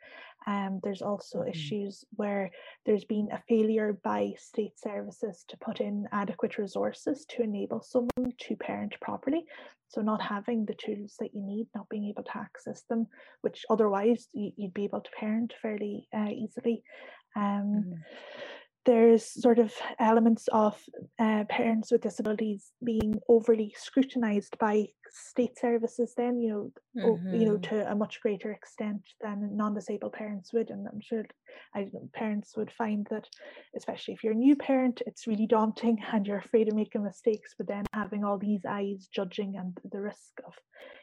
Um, 0.47 0.79
there's 0.83 1.03
also 1.03 1.39
mm-hmm. 1.39 1.49
issues 1.49 2.03
where 2.15 2.49
there's 2.85 3.05
been 3.05 3.29
a 3.31 3.43
failure 3.47 3.93
by 4.03 4.33
state 4.37 4.79
services 4.79 5.45
to 5.49 5.57
put 5.57 5.81
in 5.81 6.07
adequate 6.11 6.57
resources 6.57 7.25
to 7.29 7.43
enable 7.43 7.83
someone 7.83 8.33
to 8.39 8.55
parent 8.55 8.95
properly. 9.01 9.45
So, 9.89 10.01
not 10.01 10.21
having 10.21 10.65
the 10.65 10.73
tools 10.73 11.17
that 11.19 11.35
you 11.35 11.43
need, 11.43 11.67
not 11.75 11.89
being 11.89 12.07
able 12.07 12.23
to 12.23 12.37
access 12.37 12.81
them, 12.89 13.05
which 13.41 13.65
otherwise 13.69 14.29
you'd 14.33 14.73
be 14.73 14.85
able 14.85 15.01
to 15.01 15.11
parent 15.11 15.53
fairly 15.61 16.07
uh, 16.11 16.29
easily. 16.29 16.83
Um, 17.35 17.85
mm-hmm 17.85 17.93
there's 18.85 19.25
sort 19.41 19.59
of 19.59 19.73
elements 19.99 20.47
of 20.51 20.77
uh, 21.19 21.43
parents 21.49 21.91
with 21.91 22.01
disabilities 22.01 22.71
being 22.83 23.19
overly 23.29 23.73
scrutinized 23.77 24.57
by 24.59 24.87
state 25.13 25.59
services 25.59 26.13
then 26.15 26.39
you 26.39 26.49
know 26.95 27.03
mm-hmm. 27.03 27.35
you 27.35 27.45
know 27.45 27.57
mm-hmm. 27.57 27.75
to 27.75 27.91
a 27.91 27.95
much 27.95 28.21
greater 28.21 28.51
extent 28.51 29.01
than 29.21 29.49
non-disabled 29.55 30.13
parents 30.13 30.53
would 30.53 30.69
and 30.69 30.87
i'm 30.87 31.01
sure 31.01 31.25
I, 31.75 31.87
parents 32.13 32.55
would 32.55 32.71
find 32.71 33.05
that 33.11 33.27
especially 33.75 34.13
if 34.13 34.23
you're 34.23 34.33
a 34.33 34.37
new 34.37 34.55
parent 34.55 35.01
it's 35.05 35.27
really 35.27 35.47
daunting 35.47 35.97
and 36.13 36.25
you're 36.25 36.37
afraid 36.37 36.69
of 36.69 36.75
making 36.75 37.03
mistakes 37.03 37.53
but 37.57 37.67
then 37.67 37.83
having 37.93 38.23
all 38.23 38.37
these 38.37 38.61
eyes 38.67 39.09
judging 39.13 39.57
and 39.57 39.77
the 39.91 39.99
risk 39.99 40.39
of 40.47 40.53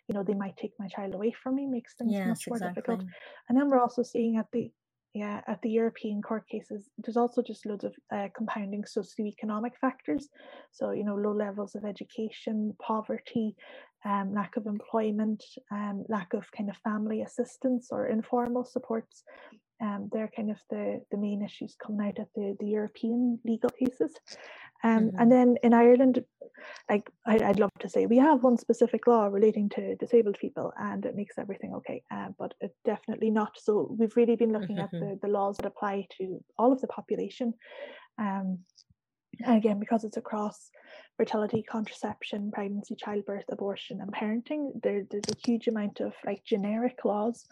you 0.08 0.14
know 0.14 0.24
they 0.24 0.34
might 0.34 0.56
take 0.56 0.72
my 0.78 0.88
child 0.88 1.14
away 1.14 1.34
from 1.42 1.56
me 1.56 1.66
makes 1.66 1.94
things 1.94 2.12
yes, 2.12 2.28
much 2.28 2.44
more 2.48 2.56
exactly. 2.56 2.80
difficult 2.80 3.00
and 3.48 3.58
then 3.58 3.68
we're 3.68 3.80
also 3.80 4.02
seeing 4.02 4.38
at 4.38 4.46
the 4.52 4.70
yeah, 5.14 5.40
at 5.46 5.60
the 5.62 5.70
European 5.70 6.22
court 6.22 6.46
cases, 6.48 6.90
there's 6.98 7.16
also 7.16 7.42
just 7.42 7.66
loads 7.66 7.84
of 7.84 7.94
uh, 8.12 8.28
compounding 8.36 8.84
socioeconomic 8.84 9.72
factors. 9.80 10.28
So, 10.70 10.90
you 10.90 11.04
know, 11.04 11.14
low 11.14 11.32
levels 11.32 11.74
of 11.74 11.84
education, 11.84 12.76
poverty, 12.80 13.56
um, 14.04 14.32
lack 14.34 14.56
of 14.56 14.66
employment, 14.66 15.42
um, 15.72 16.04
lack 16.08 16.34
of 16.34 16.44
kind 16.52 16.68
of 16.70 16.76
family 16.78 17.22
assistance 17.22 17.88
or 17.90 18.06
informal 18.06 18.64
supports. 18.64 19.24
Um, 19.80 20.08
they're 20.12 20.30
kind 20.34 20.50
of 20.50 20.58
the, 20.70 21.00
the 21.10 21.16
main 21.16 21.42
issues 21.42 21.76
coming 21.80 22.08
out 22.08 22.18
of 22.18 22.26
the, 22.34 22.56
the 22.60 22.66
European 22.66 23.38
legal 23.44 23.70
cases. 23.70 24.12
Um, 24.84 25.06
mm-hmm. 25.06 25.20
And 25.20 25.32
then 25.32 25.56
in 25.62 25.72
Ireland, 25.72 26.24
like 26.88 27.08
I, 27.26 27.36
would 27.36 27.60
love 27.60 27.70
to 27.80 27.88
say, 27.88 28.06
we 28.06 28.18
have 28.18 28.42
one 28.42 28.56
specific 28.56 29.06
law 29.06 29.26
relating 29.26 29.68
to 29.70 29.96
disabled 29.96 30.38
people, 30.40 30.72
and 30.78 31.04
it 31.04 31.16
makes 31.16 31.38
everything 31.38 31.74
okay. 31.74 32.02
Uh, 32.10 32.28
but 32.38 32.54
it 32.60 32.74
definitely 32.84 33.30
not. 33.30 33.52
So 33.58 33.94
we've 33.98 34.16
really 34.16 34.36
been 34.36 34.52
looking 34.52 34.76
mm-hmm. 34.76 34.96
at 34.96 35.00
the, 35.00 35.18
the 35.22 35.28
laws 35.28 35.56
that 35.56 35.66
apply 35.66 36.06
to 36.18 36.42
all 36.58 36.72
of 36.72 36.80
the 36.80 36.88
population. 36.88 37.54
Um, 38.18 38.60
and 39.44 39.56
again, 39.56 39.78
because 39.78 40.04
it's 40.04 40.16
across 40.16 40.70
fertility, 41.16 41.64
contraception, 41.68 42.50
pregnancy, 42.52 42.94
childbirth, 42.94 43.44
abortion, 43.50 44.00
and 44.00 44.12
parenting, 44.12 44.70
there, 44.82 45.04
there's 45.10 45.24
a 45.28 45.46
huge 45.48 45.66
amount 45.66 46.00
of 46.00 46.12
like 46.24 46.44
generic 46.44 47.04
laws, 47.04 47.46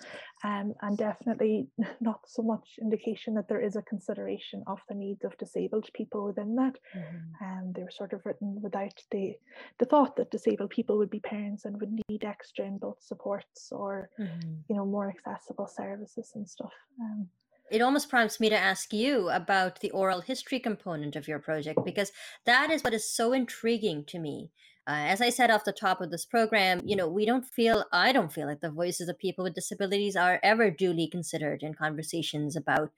um, 0.44 0.72
and 0.82 0.96
definitely 0.96 1.66
not 2.00 2.20
so 2.26 2.42
much 2.42 2.78
indication 2.80 3.34
that 3.34 3.48
there 3.48 3.60
is 3.60 3.74
a 3.74 3.82
consideration 3.82 4.62
of 4.68 4.78
the 4.88 4.94
needs 4.94 5.24
of 5.24 5.36
disabled 5.36 5.88
people 5.94 6.24
within 6.24 6.54
that. 6.54 6.78
Mm-hmm. 6.96 7.44
Um, 7.44 7.72
they 7.74 7.82
were 7.82 7.90
sort 7.90 8.12
of 8.12 8.24
written 8.24 8.60
without 8.62 9.02
the 9.10 9.34
the 9.78 9.86
thought 9.86 10.16
that 10.16 10.30
disabled 10.30 10.70
people 10.70 10.96
would 10.98 11.10
be 11.10 11.20
parents 11.20 11.64
and 11.64 11.80
would 11.80 12.00
need 12.08 12.24
extra 12.24 12.64
inbuilt 12.64 13.02
supports 13.02 13.72
or 13.72 14.10
mm-hmm. 14.18 14.52
you 14.68 14.76
know 14.76 14.86
more 14.86 15.08
accessible 15.10 15.66
services 15.66 16.32
and 16.36 16.48
stuff. 16.48 16.72
Um, 17.00 17.28
it 17.70 17.82
almost 17.82 18.08
prompts 18.08 18.38
me 18.38 18.48
to 18.48 18.56
ask 18.56 18.92
you 18.92 19.28
about 19.30 19.80
the 19.80 19.90
oral 19.90 20.20
history 20.20 20.60
component 20.60 21.16
of 21.16 21.28
your 21.28 21.38
project 21.38 21.80
because 21.84 22.12
that 22.44 22.70
is 22.70 22.82
what 22.82 22.94
is 22.94 23.10
so 23.10 23.32
intriguing 23.32 24.04
to 24.06 24.18
me. 24.18 24.50
Uh, 24.88 25.02
as 25.08 25.20
I 25.20 25.30
said 25.30 25.50
off 25.50 25.64
the 25.64 25.72
top 25.72 26.00
of 26.00 26.10
this 26.10 26.24
program, 26.24 26.80
you 26.84 26.94
know, 26.94 27.08
we 27.08 27.26
don't 27.26 27.44
feel, 27.44 27.84
I 27.92 28.12
don't 28.12 28.32
feel 28.32 28.46
like 28.46 28.60
the 28.60 28.70
voices 28.70 29.08
of 29.08 29.18
people 29.18 29.42
with 29.42 29.54
disabilities 29.54 30.14
are 30.14 30.38
ever 30.44 30.70
duly 30.70 31.08
considered 31.08 31.62
in 31.62 31.74
conversations 31.74 32.54
about 32.54 32.90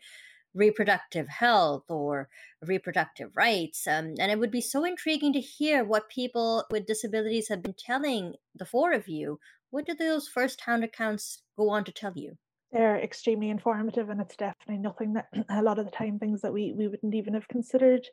reproductive 0.54 1.28
health 1.28 1.84
or 1.88 2.28
reproductive 2.60 3.30
rights. 3.34 3.86
Um, 3.86 4.14
and 4.18 4.30
it 4.30 4.38
would 4.38 4.50
be 4.50 4.60
so 4.60 4.84
intriguing 4.84 5.32
to 5.32 5.40
hear 5.40 5.82
what 5.82 6.10
people 6.10 6.64
with 6.70 6.86
disabilities 6.86 7.48
have 7.48 7.62
been 7.62 7.74
telling 7.78 8.34
the 8.54 8.66
four 8.66 8.92
of 8.92 9.08
you 9.08 9.38
What 9.70 9.86
do 9.86 9.94
those 9.94 10.28
first-hand 10.28 10.82
accounts 10.82 11.42
go 11.56 11.68
on 11.68 11.84
to 11.84 11.92
tell 11.92 12.14
you? 12.16 12.38
They're 12.72 12.98
extremely 12.98 13.50
informative, 13.50 14.10
and 14.10 14.20
it's 14.20 14.36
definitely 14.36 14.78
nothing 14.78 15.14
that 15.14 15.28
a 15.48 15.62
lot 15.62 15.78
of 15.78 15.86
the 15.86 15.90
time 15.90 16.18
things 16.18 16.42
that 16.42 16.52
we 16.52 16.72
we 16.76 16.88
wouldn't 16.88 17.14
even 17.14 17.34
have 17.34 17.48
considered 17.48 18.06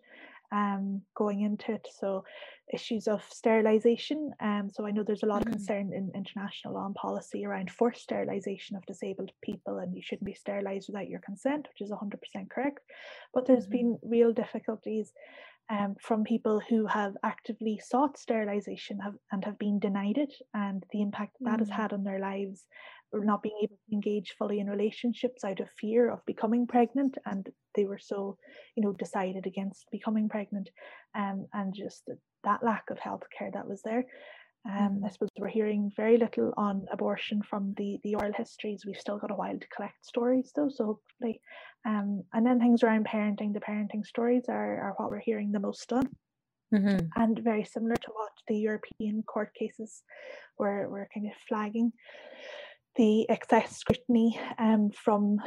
um, 0.52 1.02
going 1.16 1.42
into 1.42 1.74
it. 1.74 1.88
So 1.92 2.24
issues 2.74 3.08
of 3.08 3.24
sterilisation. 3.30 4.32
Um, 4.40 4.70
so 4.72 4.86
I 4.86 4.92
know 4.92 5.04
there's 5.04 5.24
a 5.24 5.28
lot 5.28 5.46
of 5.46 5.52
concern 5.52 5.94
in 5.94 6.12
international 6.16 6.74
law 6.74 6.86
and 6.86 6.96
policy 6.96 7.46
around 7.46 7.70
forced 7.70 8.02
sterilisation 8.02 8.76
of 8.76 8.86
disabled 8.86 9.32
people, 9.44 9.78
and 9.80 9.96
you 9.96 10.02
shouldn't 10.02 10.26
be 10.26 10.34
sterilised 10.34 10.90
without 10.90 11.10
your 11.10 11.20
consent, 11.20 11.68
which 11.68 11.82
is 11.82 11.92
100% 11.92 12.50
correct. 12.50 12.80
But 13.34 13.46
there's 13.46 13.66
mm-hmm. 13.66 13.72
been 13.72 14.00
real 14.04 14.34
difficulties 14.34 15.12
um, 15.70 15.96
from 16.00 16.24
people 16.24 16.62
who 16.70 16.86
have 16.86 17.16
actively 17.24 17.80
sought 17.84 18.18
sterilisation 18.18 19.00
have, 19.00 19.16
and 19.32 19.44
have 19.46 19.58
been 19.58 19.80
denied 19.80 20.18
it, 20.18 20.34
and 20.54 20.84
the 20.92 21.02
impact 21.02 21.38
that, 21.42 21.50
mm-hmm. 21.50 21.60
has 21.60 21.70
mm. 21.70 21.76
had 21.76 21.94
on 21.94 22.04
their 22.04 22.20
lives 22.20 22.66
not 23.24 23.44
being 23.44 23.58
able 23.64 23.76
to 23.76 23.94
engage 23.94 24.36
fully 24.38 24.60
in 24.60 24.68
relationships 24.68 25.44
out 25.44 25.60
of 25.60 25.70
fear 25.80 26.10
of 26.10 26.26
becoming 26.26 26.68
pregnant 26.68 27.18
and 27.26 27.50
they 27.76 27.86
were 27.86 28.00
so 28.00 28.38
you 28.76 28.84
know 28.84 28.92
decided 28.94 29.46
against 29.46 29.86
becoming 29.92 30.28
pregnant 30.28 30.70
um, 31.16 31.46
and 31.54 31.74
just 31.74 32.10
that 32.44 32.64
lack 32.64 32.90
of 32.90 33.00
health 33.00 33.24
care 33.38 33.52
that 33.54 33.68
was 33.68 33.82
there 33.84 34.06
um, 34.68 35.02
I 35.04 35.08
mm. 35.08 35.12
suppose 35.12 35.30
we're 35.38 35.48
hearing 35.48 35.92
very 35.96 36.18
little 36.18 36.52
on 36.58 36.88
abortion 36.92 37.44
from 37.44 37.74
the 37.78 38.00
the 38.04 38.16
oral 38.16 38.34
histories. 38.34 38.84
We've 38.86 38.98
still 38.98 39.20
got 39.20 39.32
a 39.32 39.36
while 39.36 39.58
to 39.58 39.68
collect 39.68 40.04
stories 40.04 40.52
though, 40.56 40.70
so 40.70 40.86
hopefully, 40.86 41.40
um, 41.86 42.24
and 42.34 42.46
then 42.46 42.60
things 42.60 42.82
around 42.82 43.06
parenting. 43.06 43.54
The 43.54 43.60
parenting 43.60 44.06
stories 44.06 44.46
are 44.50 44.82
are 44.82 44.94
what 44.98 45.12
we're 45.12 45.20
hearing 45.20 45.52
the 45.52 45.60
most 45.60 45.94
on, 45.94 46.10
mm-hmm. 46.74 47.06
and 47.16 47.40
very 47.44 47.64
similar 47.64 47.96
to 47.96 48.12
what 48.12 48.32
the 48.48 48.58
European 48.58 49.22
court 49.22 49.54
cases 49.54 50.02
were 50.58 50.90
were 50.90 51.10
kind 51.14 51.28
of 51.28 51.34
flagging 51.48 51.92
the 52.96 53.30
excess 53.30 53.78
scrutiny 53.78 54.40
um, 54.58 54.90
from 54.92 55.38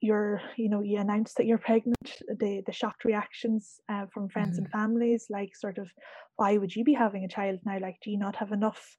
your, 0.00 0.40
you 0.56 0.68
know, 0.68 0.82
you 0.82 0.98
announce 0.98 1.34
that 1.34 1.46
you're 1.46 1.58
pregnant, 1.58 2.22
the 2.38 2.62
the 2.66 2.72
shocked 2.72 3.04
reactions 3.04 3.80
uh, 3.90 4.06
from 4.12 4.28
friends 4.28 4.56
mm-hmm. 4.56 4.64
and 4.64 4.72
families, 4.72 5.26
like 5.30 5.54
sort 5.54 5.78
of, 5.78 5.88
why 6.36 6.56
would 6.56 6.74
you 6.74 6.84
be 6.84 6.94
having 6.94 7.24
a 7.24 7.28
child 7.28 7.58
now? 7.64 7.78
Like, 7.80 7.96
do 8.02 8.10
you 8.10 8.18
not 8.18 8.36
have 8.36 8.52
enough 8.52 8.96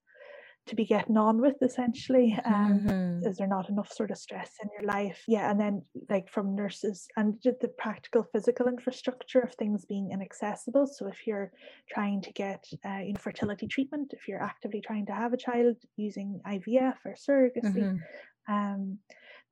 to 0.67 0.75
be 0.75 0.85
getting 0.85 1.17
on 1.17 1.39
with 1.39 1.55
essentially 1.61 2.37
um 2.45 2.79
mm-hmm. 2.79 3.27
is 3.27 3.37
there 3.37 3.47
not 3.47 3.69
enough 3.69 3.91
sort 3.91 4.11
of 4.11 4.17
stress 4.17 4.51
in 4.63 4.69
your 4.73 4.87
life 4.87 5.23
yeah 5.27 5.51
and 5.51 5.59
then 5.59 5.81
like 6.09 6.29
from 6.29 6.55
nurses 6.55 7.07
and 7.17 7.35
the 7.43 7.71
practical 7.77 8.23
physical 8.31 8.67
infrastructure 8.67 9.39
of 9.39 9.53
things 9.53 9.85
being 9.85 10.11
inaccessible 10.11 10.87
so 10.87 11.07
if 11.07 11.27
you're 11.27 11.51
trying 11.89 12.21
to 12.21 12.31
get 12.33 12.63
uh, 12.85 12.97
you 12.97 13.13
know 13.13 13.19
fertility 13.19 13.67
treatment 13.67 14.11
if 14.13 14.27
you're 14.27 14.41
actively 14.41 14.81
trying 14.81 15.05
to 15.05 15.13
have 15.13 15.33
a 15.33 15.37
child 15.37 15.75
using 15.97 16.39
ivf 16.47 16.95
or 17.05 17.15
surrogacy 17.15 17.75
mm-hmm. 17.75 18.53
um 18.53 18.97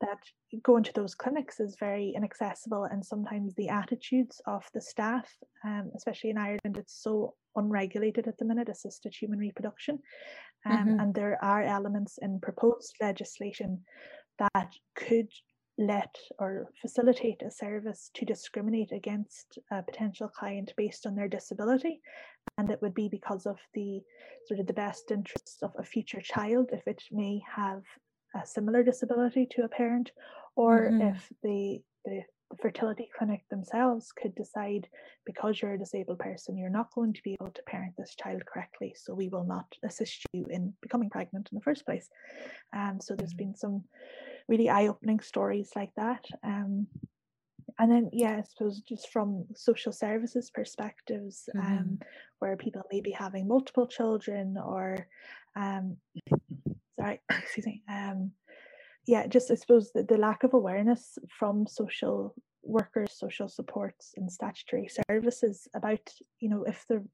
that 0.02 0.18
going 0.64 0.84
to 0.84 0.94
those 0.94 1.16
clinics 1.16 1.60
is 1.60 1.78
very 1.80 2.14
inaccessible 2.16 2.86
and 2.86 3.06
sometimes 3.06 3.54
the 3.56 3.70
attitudes 3.70 4.42
of 4.48 4.68
the 4.74 4.82
staff 4.82 5.30
um, 5.66 5.92
especially 5.96 6.30
in 6.30 6.38
ireland 6.38 6.78
it's 6.78 7.02
so 7.02 7.36
unregulated 7.56 8.28
at 8.28 8.38
the 8.38 8.46
minute 8.46 8.70
assisted 8.70 9.14
human 9.14 9.40
reproduction 9.40 10.00
um, 10.66 10.78
mm-hmm. 10.78 11.00
and 11.00 11.14
there 11.14 11.38
are 11.44 11.64
elements 11.64 12.20
in 12.22 12.40
proposed 12.40 12.96
legislation 13.02 13.80
that 14.40 14.74
could 14.96 15.28
let 15.78 16.16
or 16.38 16.70
facilitate 16.80 17.42
a 17.42 17.50
service 17.50 18.12
to 18.14 18.26
discriminate 18.26 18.92
against 18.92 19.58
a 19.72 19.82
potential 19.82 20.28
client 20.28 20.72
based 20.78 21.08
on 21.08 21.16
their 21.16 21.28
disability 21.28 22.00
and 22.58 22.70
it 22.70 22.80
would 22.82 22.94
be 22.94 23.10
because 23.10 23.48
of 23.48 23.58
the 23.74 24.00
sort 24.46 24.60
of 24.60 24.68
the 24.68 24.74
best 24.74 25.10
interests 25.10 25.64
of 25.64 25.72
a 25.80 25.84
future 25.84 26.22
child 26.22 26.70
if 26.72 26.88
it 26.88 27.02
may 27.12 27.42
have 27.56 27.82
a 28.36 28.46
similar 28.46 28.84
disability 28.84 29.48
to 29.52 29.64
a 29.64 29.70
parent, 29.70 30.12
or 30.56 30.90
mm-hmm. 30.90 31.02
if 31.02 31.32
the, 31.44 31.82
the 32.06 32.22
the 32.52 32.58
fertility 32.58 33.10
clinic 33.18 33.42
themselves 33.50 34.12
could 34.12 34.36
decide 34.36 34.88
because 35.26 35.62
you're 35.62 35.74
a 35.74 35.80
disabled 35.80 36.20
person, 36.20 36.58
you're 36.58 36.70
not 36.70 36.94
going 36.94 37.14
to 37.14 37.22
be 37.24 37.36
able 37.40 37.52
to 37.52 37.64
parent 37.64 37.94
this 37.98 38.16
child 38.16 38.44
correctly, 38.46 38.94
so 38.96 39.14
we 39.14 39.30
will 39.30 39.46
not 39.46 39.66
assist 39.84 40.24
you 40.34 40.46
in 40.50 40.74
becoming 40.82 41.10
pregnant 41.10 41.50
in 41.52 41.58
the 41.58 41.64
first 41.64 41.86
place. 41.86 42.10
Um, 42.76 43.00
so 43.02 43.16
there's 43.16 43.32
mm-hmm. 43.32 43.38
been 43.38 43.56
some 43.56 43.84
really 44.48 44.70
eye-opening 44.70 45.20
stories 45.22 45.72
like 45.76 45.92
that. 45.96 46.26
Um, 46.44 46.88
and 47.80 47.92
then 47.92 48.10
yeah, 48.14 48.38
I 48.38 48.44
suppose 48.44 48.82
just 48.82 49.10
from 49.10 49.46
social 49.56 49.92
services 49.92 50.52
perspectives, 50.54 51.50
um, 51.56 51.62
mm-hmm. 51.62 51.78
um, 51.78 52.00
where 52.40 52.58
people 52.58 52.84
may 52.92 53.02
be 53.02 53.12
having 53.12 53.48
multiple 53.48 53.88
children 53.88 54.58
or 54.64 55.08
um, 55.56 55.98
sorry, 57.00 57.22
excuse 57.30 57.66
me. 57.66 57.82
Yeah, 59.06 59.28
just 59.28 59.52
I 59.52 59.56
suppose 59.56 59.92
the, 59.92 60.04
the 60.04 60.18
lack 60.18 60.44
of 60.44 60.54
awareness 60.54 61.18
from 61.38 61.68
social 61.68 62.36
workers, 62.64 63.12
social 63.14 63.50
supports, 63.50 64.14
and 64.16 64.32
statutory 64.32 64.90
services 65.10 65.68
about 65.76 66.08
you 66.40 66.50
know 66.50 66.64
if 66.64 66.86
the 66.88 67.06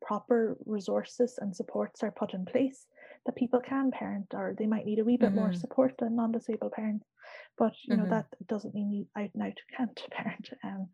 proper 0.00 0.56
resources 0.64 1.38
and 1.40 1.54
supports 1.54 2.02
are 2.02 2.12
put 2.12 2.32
in 2.32 2.44
place 2.44 2.86
that 3.26 3.34
people 3.34 3.60
can 3.60 3.90
parent 3.90 4.26
or 4.32 4.54
they 4.56 4.66
might 4.66 4.86
need 4.86 5.00
a 5.00 5.04
wee 5.04 5.16
bit 5.16 5.30
mm-hmm. 5.30 5.40
more 5.40 5.52
support 5.52 5.92
than 5.98 6.14
non-disabled 6.14 6.70
parents 6.70 7.04
but 7.58 7.72
you 7.82 7.96
know 7.96 8.04
mm-hmm. 8.04 8.12
that 8.12 8.26
doesn't 8.46 8.76
mean 8.76 8.92
you 8.92 9.06
out 9.20 9.28
and 9.34 9.42
out 9.42 9.58
can't 9.76 10.00
parent 10.12 10.50
um, 10.62 10.88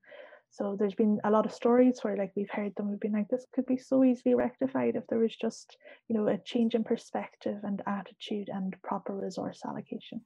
so 0.55 0.77
there's 0.79 0.95
been 0.95 1.19
a 1.25 1.31
lot 1.33 1.47
of 1.47 1.53
stories 1.53 1.99
where 2.03 2.17
like 2.17 2.31
we've 2.37 2.51
heard 2.51 2.77
them, 2.77 2.89
we've 2.89 3.01
been 3.01 3.11
like, 3.11 3.27
this 3.29 3.45
could 3.53 3.67
be 3.67 3.77
so 3.77 4.05
easily 4.05 4.37
rectified 4.37 4.95
if 4.95 5.05
there 5.09 5.19
was 5.19 5.35
just, 5.35 5.77
you 6.07 6.17
know, 6.17 6.29
a 6.29 6.39
change 6.39 6.77
in 6.77 6.85
perspective 6.85 7.59
and 7.65 7.83
attitude 7.89 8.49
and 8.49 8.81
proper 8.81 9.17
resource 9.17 9.63
allocation. 9.67 10.21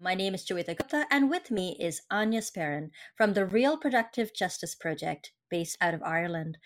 My 0.00 0.14
name 0.14 0.32
is 0.32 0.46
Joeita 0.46 0.76
Gupta, 0.76 1.06
and 1.10 1.28
with 1.28 1.50
me 1.50 1.76
is 1.80 2.02
Áine 2.12 2.38
Sperrin 2.38 2.90
from 3.16 3.32
the 3.32 3.44
Real 3.44 3.76
Productive 3.76 4.32
Justice 4.32 4.76
Project 4.76 5.32
based 5.50 5.76
out 5.80 5.92
of 5.92 6.04
Ireland. 6.04 6.56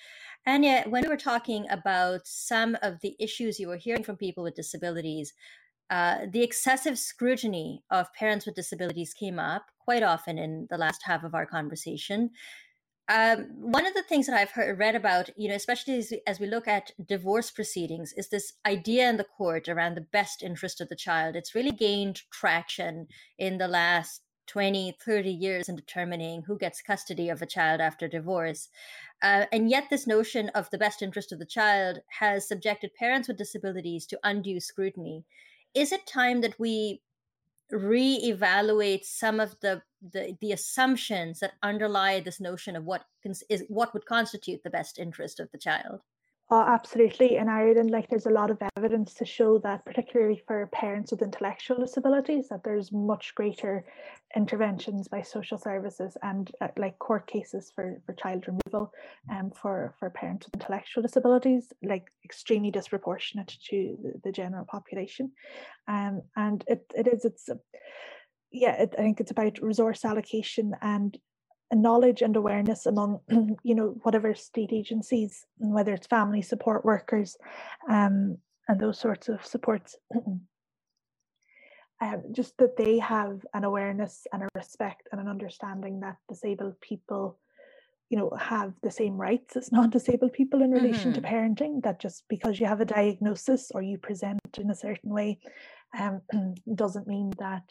Áine, 0.46 0.86
when 0.88 1.04
we 1.04 1.08
were 1.08 1.16
talking 1.16 1.64
about 1.70 2.26
some 2.26 2.76
of 2.82 3.00
the 3.00 3.16
issues 3.18 3.58
you 3.58 3.68
were 3.68 3.78
hearing 3.78 4.04
from 4.04 4.18
people 4.18 4.44
with 4.44 4.54
disabilities, 4.54 5.32
uh, 5.88 6.26
the 6.30 6.42
excessive 6.42 6.98
scrutiny 6.98 7.82
of 7.90 8.12
parents 8.12 8.44
with 8.44 8.54
disabilities 8.54 9.14
came 9.14 9.38
up 9.38 9.64
quite 9.82 10.02
often 10.02 10.36
in 10.36 10.66
the 10.68 10.76
last 10.76 11.00
half 11.04 11.24
of 11.24 11.34
our 11.34 11.46
conversation. 11.46 12.28
Um, 13.08 13.48
one 13.60 13.86
of 13.86 13.94
the 13.94 14.02
things 14.02 14.26
that 14.26 14.38
I've 14.38 14.52
heard, 14.52 14.78
read 14.78 14.94
about, 14.94 15.30
you 15.36 15.48
know, 15.48 15.54
especially 15.54 15.98
as 15.98 16.10
we, 16.10 16.22
as 16.26 16.40
we 16.40 16.46
look 16.46 16.68
at 16.68 16.92
divorce 17.04 17.50
proceedings, 17.50 18.12
is 18.16 18.28
this 18.28 18.52
idea 18.64 19.08
in 19.10 19.16
the 19.16 19.24
court 19.24 19.68
around 19.68 19.96
the 19.96 20.06
best 20.12 20.42
interest 20.42 20.80
of 20.80 20.88
the 20.88 20.96
child. 20.96 21.34
It's 21.34 21.54
really 21.54 21.72
gained 21.72 22.22
traction 22.30 23.08
in 23.38 23.58
the 23.58 23.68
last 23.68 24.22
20, 24.46 24.96
30 25.04 25.30
years 25.30 25.68
in 25.68 25.76
determining 25.76 26.42
who 26.42 26.58
gets 26.58 26.82
custody 26.82 27.28
of 27.28 27.42
a 27.42 27.46
child 27.46 27.80
after 27.80 28.06
divorce. 28.06 28.68
Uh, 29.22 29.46
and 29.52 29.70
yet, 29.70 29.84
this 29.90 30.06
notion 30.06 30.48
of 30.50 30.70
the 30.70 30.78
best 30.78 31.02
interest 31.02 31.32
of 31.32 31.38
the 31.38 31.46
child 31.46 32.00
has 32.20 32.46
subjected 32.46 32.90
parents 32.98 33.28
with 33.28 33.38
disabilities 33.38 34.06
to 34.06 34.18
undue 34.22 34.60
scrutiny. 34.60 35.24
Is 35.74 35.90
it 35.92 36.06
time 36.06 36.40
that 36.42 36.58
we 36.58 37.02
reevaluate 37.72 39.04
some 39.04 39.40
of 39.40 39.56
the, 39.60 39.82
the 40.12 40.36
the 40.40 40.52
assumptions 40.52 41.40
that 41.40 41.54
underlie 41.62 42.20
this 42.20 42.40
notion 42.40 42.76
of 42.76 42.84
what 42.84 43.04
is 43.48 43.64
what 43.68 43.94
would 43.94 44.04
constitute 44.04 44.62
the 44.62 44.70
best 44.70 44.98
interest 44.98 45.40
of 45.40 45.50
the 45.52 45.58
child 45.58 46.00
Oh, 46.54 46.60
absolutely. 46.68 47.36
In 47.36 47.48
Ireland, 47.48 47.90
like 47.90 48.10
there's 48.10 48.26
a 48.26 48.30
lot 48.30 48.50
of 48.50 48.58
evidence 48.76 49.14
to 49.14 49.24
show 49.24 49.56
that, 49.60 49.86
particularly 49.86 50.42
for 50.46 50.66
parents 50.66 51.10
with 51.10 51.22
intellectual 51.22 51.78
disabilities, 51.78 52.48
that 52.50 52.62
there's 52.62 52.92
much 52.92 53.34
greater 53.34 53.86
interventions 54.36 55.08
by 55.08 55.22
social 55.22 55.56
services 55.56 56.14
and 56.22 56.50
uh, 56.60 56.68
like 56.76 56.98
court 56.98 57.26
cases 57.26 57.72
for, 57.74 58.02
for 58.04 58.12
child 58.12 58.44
removal 58.46 58.92
um, 59.30 59.50
for, 59.50 59.94
for 59.98 60.10
parents 60.10 60.46
with 60.46 60.60
intellectual 60.60 61.02
disabilities, 61.02 61.72
like 61.82 62.08
extremely 62.22 62.70
disproportionate 62.70 63.56
to 63.70 63.96
the, 64.02 64.20
the 64.22 64.32
general 64.32 64.66
population. 64.66 65.32
Um, 65.88 66.20
and 66.36 66.62
it, 66.66 66.84
it 66.94 67.08
is, 67.08 67.24
it's, 67.24 67.48
yeah, 68.50 68.74
it, 68.82 68.94
I 68.98 69.00
think 69.00 69.20
it's 69.20 69.30
about 69.30 69.62
resource 69.62 70.04
allocation 70.04 70.74
and 70.82 71.16
knowledge 71.74 72.22
and 72.22 72.36
awareness 72.36 72.86
among 72.86 73.20
you 73.62 73.74
know 73.74 73.96
whatever 74.02 74.34
state 74.34 74.70
agencies 74.72 75.46
whether 75.58 75.94
it's 75.94 76.06
family 76.06 76.42
support 76.42 76.84
workers 76.84 77.36
um, 77.88 78.36
and 78.68 78.80
those 78.80 78.98
sorts 78.98 79.28
of 79.28 79.44
supports 79.44 79.96
um, 82.00 82.22
just 82.32 82.56
that 82.58 82.76
they 82.76 82.98
have 82.98 83.40
an 83.54 83.64
awareness 83.64 84.26
and 84.32 84.42
a 84.42 84.48
respect 84.54 85.08
and 85.12 85.20
an 85.20 85.28
understanding 85.28 86.00
that 86.00 86.16
disabled 86.28 86.78
people 86.80 87.38
you 88.10 88.18
know 88.18 88.30
have 88.38 88.74
the 88.82 88.90
same 88.90 89.16
rights 89.16 89.56
as 89.56 89.72
non-disabled 89.78 90.32
people 90.32 90.62
in 90.62 90.70
relation 90.70 91.12
mm-hmm. 91.12 91.22
to 91.22 91.28
parenting 91.28 91.82
that 91.82 91.98
just 91.98 92.24
because 92.28 92.60
you 92.60 92.66
have 92.66 92.80
a 92.80 92.84
diagnosis 92.84 93.70
or 93.74 93.82
you 93.82 93.96
present 93.96 94.40
in 94.58 94.70
a 94.70 94.74
certain 94.74 95.10
way 95.10 95.38
um, 95.98 96.20
doesn't 96.74 97.06
mean 97.06 97.32
that 97.38 97.64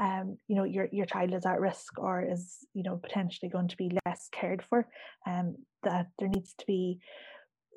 um, 0.00 0.38
you 0.48 0.56
know 0.56 0.64
your 0.64 0.88
your 0.92 1.06
child 1.06 1.34
is 1.34 1.46
at 1.46 1.60
risk 1.60 1.98
or 1.98 2.24
is 2.28 2.58
you 2.74 2.82
know 2.82 2.96
potentially 2.96 3.48
going 3.48 3.68
to 3.68 3.76
be 3.76 3.96
less 4.06 4.28
cared 4.32 4.62
for 4.68 4.86
um, 5.26 5.56
that 5.82 6.08
there 6.18 6.28
needs 6.28 6.54
to 6.58 6.64
be 6.66 6.98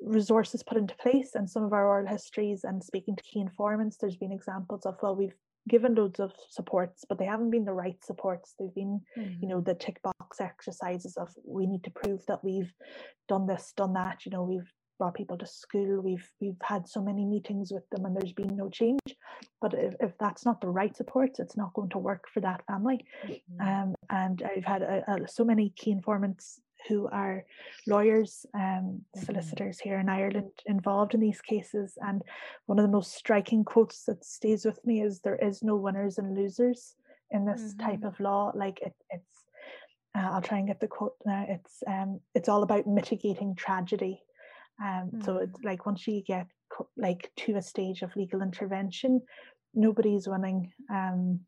resources 0.02 0.62
put 0.62 0.78
into 0.78 0.94
place 0.96 1.32
and 1.34 1.48
some 1.48 1.64
of 1.64 1.72
our 1.72 1.86
oral 1.86 2.06
histories 2.06 2.64
and 2.64 2.82
speaking 2.82 3.16
to 3.16 3.22
key 3.22 3.40
informants 3.40 3.96
there's 3.96 4.16
been 4.16 4.32
examples 4.32 4.86
of 4.86 4.96
well 5.02 5.16
we've 5.16 5.34
given 5.68 5.94
loads 5.94 6.18
of 6.18 6.32
supports 6.50 7.04
but 7.08 7.18
they 7.18 7.24
haven't 7.24 7.50
been 7.50 7.64
the 7.64 7.72
right 7.72 8.02
supports 8.04 8.54
they've 8.58 8.74
been 8.74 9.00
mm-hmm. 9.16 9.42
you 9.42 9.48
know 9.48 9.56
mm-hmm. 9.56 9.70
the 9.70 9.74
tick 9.74 10.00
box 10.02 10.40
exercises 10.40 11.16
of 11.16 11.28
we 11.44 11.66
need 11.66 11.84
to 11.84 11.90
prove 11.90 12.24
that 12.26 12.42
we've 12.42 12.72
done 13.28 13.46
this 13.46 13.72
done 13.76 13.92
that 13.92 14.24
you 14.24 14.30
know 14.30 14.42
we've 14.42 14.72
brought 14.98 15.14
people 15.14 15.36
to 15.36 15.46
school 15.46 16.00
we've 16.00 16.28
we've 16.40 16.56
had 16.62 16.88
so 16.88 17.02
many 17.02 17.24
meetings 17.24 17.70
with 17.72 17.88
them 17.90 18.04
and 18.04 18.16
there's 18.16 18.32
been 18.32 18.56
no 18.56 18.68
change 18.68 19.00
but 19.60 19.74
if, 19.74 19.94
if 20.00 20.16
that's 20.18 20.44
not 20.44 20.60
the 20.60 20.68
right 20.68 20.96
supports 20.96 21.38
it's 21.38 21.56
not 21.56 21.72
going 21.74 21.88
to 21.88 21.98
work 21.98 22.26
for 22.32 22.40
that 22.40 22.64
family 22.66 23.04
mm-hmm. 23.26 23.60
um, 23.60 23.94
and 24.10 24.42
i've 24.42 24.64
had 24.64 24.82
a, 24.82 25.04
a, 25.08 25.28
so 25.28 25.44
many 25.44 25.70
key 25.76 25.90
informants 25.90 26.60
who 26.88 27.08
are 27.08 27.44
lawyers 27.86 28.46
um, 28.54 28.60
mm-hmm. 28.60 29.24
solicitors 29.24 29.78
here 29.78 29.98
in 29.98 30.08
ireland 30.08 30.50
involved 30.66 31.14
in 31.14 31.20
these 31.20 31.40
cases 31.40 31.98
and 32.02 32.22
one 32.66 32.78
of 32.78 32.84
the 32.84 32.92
most 32.92 33.14
striking 33.14 33.64
quotes 33.64 34.04
that 34.04 34.24
stays 34.24 34.64
with 34.64 34.84
me 34.86 35.02
is 35.02 35.20
there 35.20 35.36
is 35.36 35.62
no 35.62 35.76
winners 35.76 36.18
and 36.18 36.36
losers 36.36 36.94
in 37.30 37.44
this 37.44 37.74
mm-hmm. 37.74 37.90
type 37.90 38.04
of 38.04 38.18
law 38.20 38.52
like 38.54 38.80
it, 38.80 38.94
it's 39.10 39.24
uh, 40.16 40.30
I'll 40.32 40.40
try 40.40 40.56
and 40.56 40.66
get 40.66 40.80
the 40.80 40.88
quote 40.88 41.14
now. 41.26 41.44
It's 41.46 41.82
um, 41.86 42.20
it's 42.34 42.48
all 42.48 42.62
about 42.62 42.86
mitigating 42.86 43.54
tragedy 43.54 44.22
um, 44.80 45.10
mm. 45.14 45.24
So 45.24 45.38
it's 45.38 45.62
like 45.62 45.86
once 45.86 46.06
you 46.06 46.22
get 46.22 46.46
like 46.96 47.30
to 47.36 47.56
a 47.56 47.62
stage 47.62 48.02
of 48.02 48.14
legal 48.16 48.42
intervention, 48.42 49.20
nobody's 49.74 50.28
winning. 50.28 50.72
Um, 50.90 51.40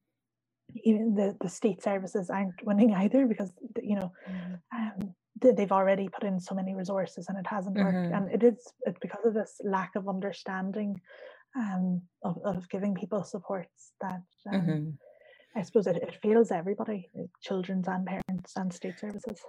even 0.85 1.15
the, 1.15 1.37
the 1.41 1.49
state 1.49 1.83
services 1.83 2.31
aren't 2.31 2.65
winning 2.65 2.95
either 2.95 3.27
because 3.27 3.53
you 3.83 3.97
know 3.97 4.12
mm. 4.31 4.59
um, 4.77 5.15
they've 5.41 5.73
already 5.73 6.09
put 6.09 6.25
in 6.25 6.39
so 6.39 6.55
many 6.55 6.75
resources 6.75 7.27
and 7.29 7.39
it 7.39 7.47
hasn't 7.47 7.77
worked. 7.77 7.97
Mm-hmm. 7.97 8.15
And 8.15 8.33
it 8.33 8.43
is 8.43 8.73
it's 8.83 8.99
because 9.00 9.25
of 9.25 9.35
this 9.35 9.61
lack 9.65 9.97
of 9.97 10.09
understanding 10.09 11.00
um, 11.57 12.03
of, 12.23 12.39
of 12.45 12.69
giving 12.69 12.95
people 12.95 13.25
supports 13.25 13.93
that 14.00 14.23
um, 14.53 14.61
mm-hmm. 14.61 14.91
I 15.57 15.62
suppose 15.62 15.87
it, 15.87 15.97
it 15.97 16.19
fails 16.23 16.53
everybody, 16.53 17.09
children's 17.43 17.89
and 17.89 18.07
parents 18.07 18.53
and 18.57 18.73
state 18.73 19.00
services. 19.00 19.41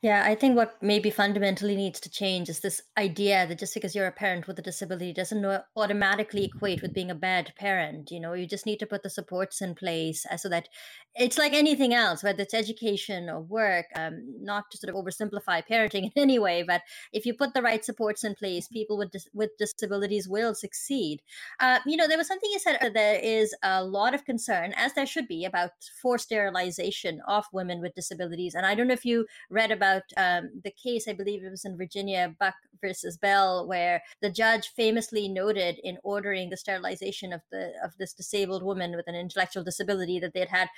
Yeah, 0.00 0.22
I 0.24 0.36
think 0.36 0.54
what 0.54 0.80
maybe 0.80 1.10
fundamentally 1.10 1.74
needs 1.74 1.98
to 1.98 2.08
change 2.08 2.48
is 2.48 2.60
this 2.60 2.80
idea 2.96 3.48
that 3.48 3.58
just 3.58 3.74
because 3.74 3.96
you're 3.96 4.06
a 4.06 4.12
parent 4.12 4.46
with 4.46 4.56
a 4.60 4.62
disability 4.62 5.12
doesn't 5.12 5.44
automatically 5.74 6.44
equate 6.44 6.82
with 6.82 6.94
being 6.94 7.10
a 7.10 7.16
bad 7.16 7.52
parent. 7.58 8.12
You 8.12 8.20
know, 8.20 8.32
you 8.32 8.46
just 8.46 8.64
need 8.64 8.78
to 8.78 8.86
put 8.86 9.02
the 9.02 9.10
supports 9.10 9.60
in 9.60 9.74
place 9.74 10.24
uh, 10.30 10.36
so 10.36 10.48
that 10.50 10.68
it's 11.16 11.36
like 11.36 11.52
anything 11.52 11.94
else, 11.94 12.22
whether 12.22 12.44
it's 12.44 12.54
education 12.54 13.28
or 13.28 13.40
work, 13.40 13.86
um, 13.96 14.22
not 14.40 14.70
to 14.70 14.78
sort 14.78 14.94
of 14.94 15.04
oversimplify 15.04 15.64
parenting 15.68 16.04
in 16.14 16.22
any 16.22 16.38
way, 16.38 16.62
but 16.62 16.82
if 17.12 17.26
you 17.26 17.34
put 17.34 17.52
the 17.52 17.62
right 17.62 17.84
supports 17.84 18.22
in 18.22 18.36
place, 18.36 18.68
people 18.68 18.96
with, 18.96 19.10
dis- 19.10 19.28
with 19.34 19.50
disabilities 19.58 20.28
will 20.28 20.54
succeed. 20.54 21.22
Uh, 21.58 21.80
you 21.86 21.96
know, 21.96 22.06
there 22.06 22.18
was 22.18 22.28
something 22.28 22.50
you 22.52 22.60
said, 22.60 22.78
uh, 22.80 22.88
there 22.88 23.18
is 23.18 23.52
a 23.64 23.82
lot 23.82 24.14
of 24.14 24.24
concern, 24.24 24.72
as 24.76 24.94
there 24.94 25.06
should 25.06 25.26
be, 25.26 25.44
about 25.44 25.70
forced 26.00 26.26
sterilization 26.26 27.20
of 27.26 27.46
women 27.52 27.80
with 27.80 27.96
disabilities. 27.96 28.54
And 28.54 28.64
I 28.64 28.76
don't 28.76 28.86
know 28.86 28.94
if 28.94 29.04
you 29.04 29.26
read 29.50 29.72
about 29.72 29.87
about 29.88 30.02
um, 30.16 30.50
the 30.64 30.70
case, 30.70 31.08
I 31.08 31.12
believe 31.12 31.42
it 31.42 31.50
was 31.50 31.64
in 31.64 31.76
Virginia, 31.76 32.34
Buck 32.38 32.54
versus 32.80 33.16
Bell, 33.16 33.66
where 33.66 34.02
the 34.22 34.30
judge 34.30 34.68
famously 34.76 35.28
noted 35.28 35.80
in 35.82 35.98
ordering 36.02 36.50
the 36.50 36.56
sterilization 36.56 37.32
of 37.32 37.40
the 37.50 37.72
of 37.82 37.96
this 37.98 38.12
disabled 38.12 38.62
woman 38.62 38.96
with 38.96 39.08
an 39.08 39.14
intellectual 39.14 39.64
disability 39.64 40.18
that 40.20 40.32
they 40.34 40.40
had 40.40 40.48
had 40.48 40.68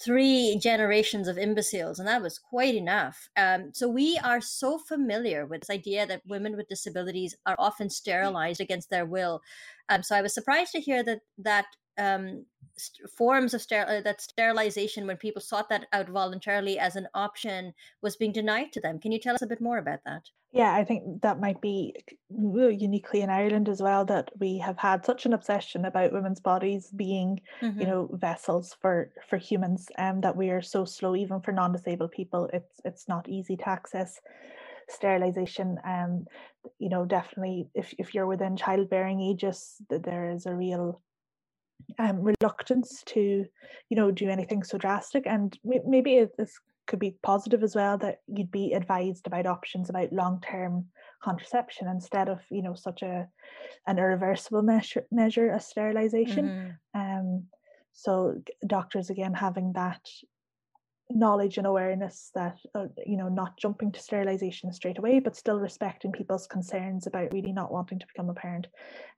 three 0.00 0.58
generations 0.60 1.28
of 1.28 1.38
imbeciles, 1.38 1.98
and 1.98 2.08
that 2.08 2.22
was 2.22 2.38
quite 2.38 2.74
enough. 2.74 3.28
Um, 3.36 3.70
so 3.72 3.88
we 3.88 4.18
are 4.24 4.40
so 4.40 4.78
familiar 4.78 5.46
with 5.46 5.60
this 5.60 5.70
idea 5.70 6.06
that 6.06 6.22
women 6.26 6.56
with 6.56 6.68
disabilities 6.68 7.36
are 7.46 7.56
often 7.58 7.88
sterilized 7.88 8.60
against 8.60 8.90
their 8.90 9.06
will. 9.06 9.42
Um, 9.88 10.02
so 10.02 10.16
I 10.16 10.22
was 10.22 10.34
surprised 10.34 10.72
to 10.72 10.80
hear 10.80 11.04
that 11.04 11.20
that 11.38 11.66
um, 11.98 12.44
st- 12.76 13.10
forms 13.10 13.54
of 13.54 13.62
ster- 13.62 13.86
uh, 13.88 14.00
that 14.00 14.20
sterilization 14.20 15.06
when 15.06 15.16
people 15.16 15.42
sought 15.42 15.68
that 15.68 15.86
out 15.92 16.08
voluntarily 16.08 16.78
as 16.78 16.96
an 16.96 17.08
option 17.14 17.72
was 18.02 18.16
being 18.16 18.32
denied 18.32 18.72
to 18.72 18.80
them. 18.80 18.98
Can 18.98 19.12
you 19.12 19.18
tell 19.18 19.34
us 19.34 19.42
a 19.42 19.46
bit 19.46 19.60
more 19.60 19.78
about 19.78 20.00
that? 20.04 20.28
Yeah, 20.52 20.74
I 20.74 20.84
think 20.84 21.22
that 21.22 21.40
might 21.40 21.62
be 21.62 21.96
uniquely 22.28 23.22
in 23.22 23.30
Ireland 23.30 23.70
as 23.70 23.80
well 23.80 24.04
that 24.06 24.30
we 24.38 24.58
have 24.58 24.76
had 24.76 25.04
such 25.04 25.24
an 25.24 25.32
obsession 25.32 25.86
about 25.86 26.12
women's 26.12 26.40
bodies 26.40 26.90
being, 26.94 27.40
mm-hmm. 27.62 27.80
you 27.80 27.86
know, 27.86 28.10
vessels 28.12 28.76
for 28.80 29.12
for 29.28 29.38
humans, 29.38 29.88
and 29.96 30.16
um, 30.16 30.20
that 30.20 30.36
we 30.36 30.50
are 30.50 30.60
so 30.60 30.84
slow 30.84 31.16
even 31.16 31.40
for 31.40 31.52
non-disabled 31.52 32.10
people. 32.10 32.50
It's 32.52 32.80
it's 32.84 33.08
not 33.08 33.28
easy 33.28 33.56
to 33.56 33.68
access 33.68 34.20
sterilization 34.88 35.78
um 35.84 36.26
you 36.78 36.88
know 36.88 37.04
definitely 37.04 37.68
if, 37.72 37.94
if 37.98 38.12
you're 38.12 38.26
within 38.26 38.56
childbearing 38.56 39.20
ages 39.20 39.76
there 39.88 40.28
is 40.28 40.44
a 40.44 40.54
real 40.54 41.00
um, 41.98 42.20
reluctance 42.20 43.02
to, 43.06 43.46
you 43.88 43.96
know, 43.96 44.10
do 44.10 44.28
anything 44.28 44.62
so 44.62 44.78
drastic. 44.78 45.26
And 45.26 45.58
maybe 45.64 46.26
this 46.38 46.58
could 46.86 46.98
be 46.98 47.16
positive 47.22 47.62
as 47.62 47.74
well 47.74 47.96
that 47.98 48.20
you'd 48.26 48.50
be 48.50 48.72
advised 48.72 49.26
about 49.26 49.46
options 49.46 49.88
about 49.88 50.12
long-term 50.12 50.86
contraception 51.22 51.86
instead 51.88 52.28
of, 52.28 52.40
you 52.50 52.62
know, 52.62 52.74
such 52.74 53.02
a 53.02 53.28
an 53.86 53.98
irreversible 53.98 54.62
measure 54.62 55.06
measure 55.10 55.50
of 55.50 55.62
sterilization. 55.62 56.76
Mm-hmm. 56.94 57.00
Um, 57.00 57.44
so 57.92 58.40
doctors 58.66 59.10
again 59.10 59.34
having 59.34 59.72
that 59.74 60.08
knowledge 61.14 61.58
and 61.58 61.66
awareness 61.66 62.30
that 62.34 62.58
uh, 62.74 62.86
you 63.06 63.16
know 63.16 63.28
not 63.28 63.58
jumping 63.58 63.92
to 63.92 64.00
sterilization 64.00 64.72
straight 64.72 64.98
away 64.98 65.20
but 65.20 65.36
still 65.36 65.58
respecting 65.58 66.12
people's 66.12 66.46
concerns 66.46 67.06
about 67.06 67.32
really 67.32 67.52
not 67.52 67.72
wanting 67.72 67.98
to 67.98 68.06
become 68.06 68.28
a 68.30 68.34
parent 68.34 68.66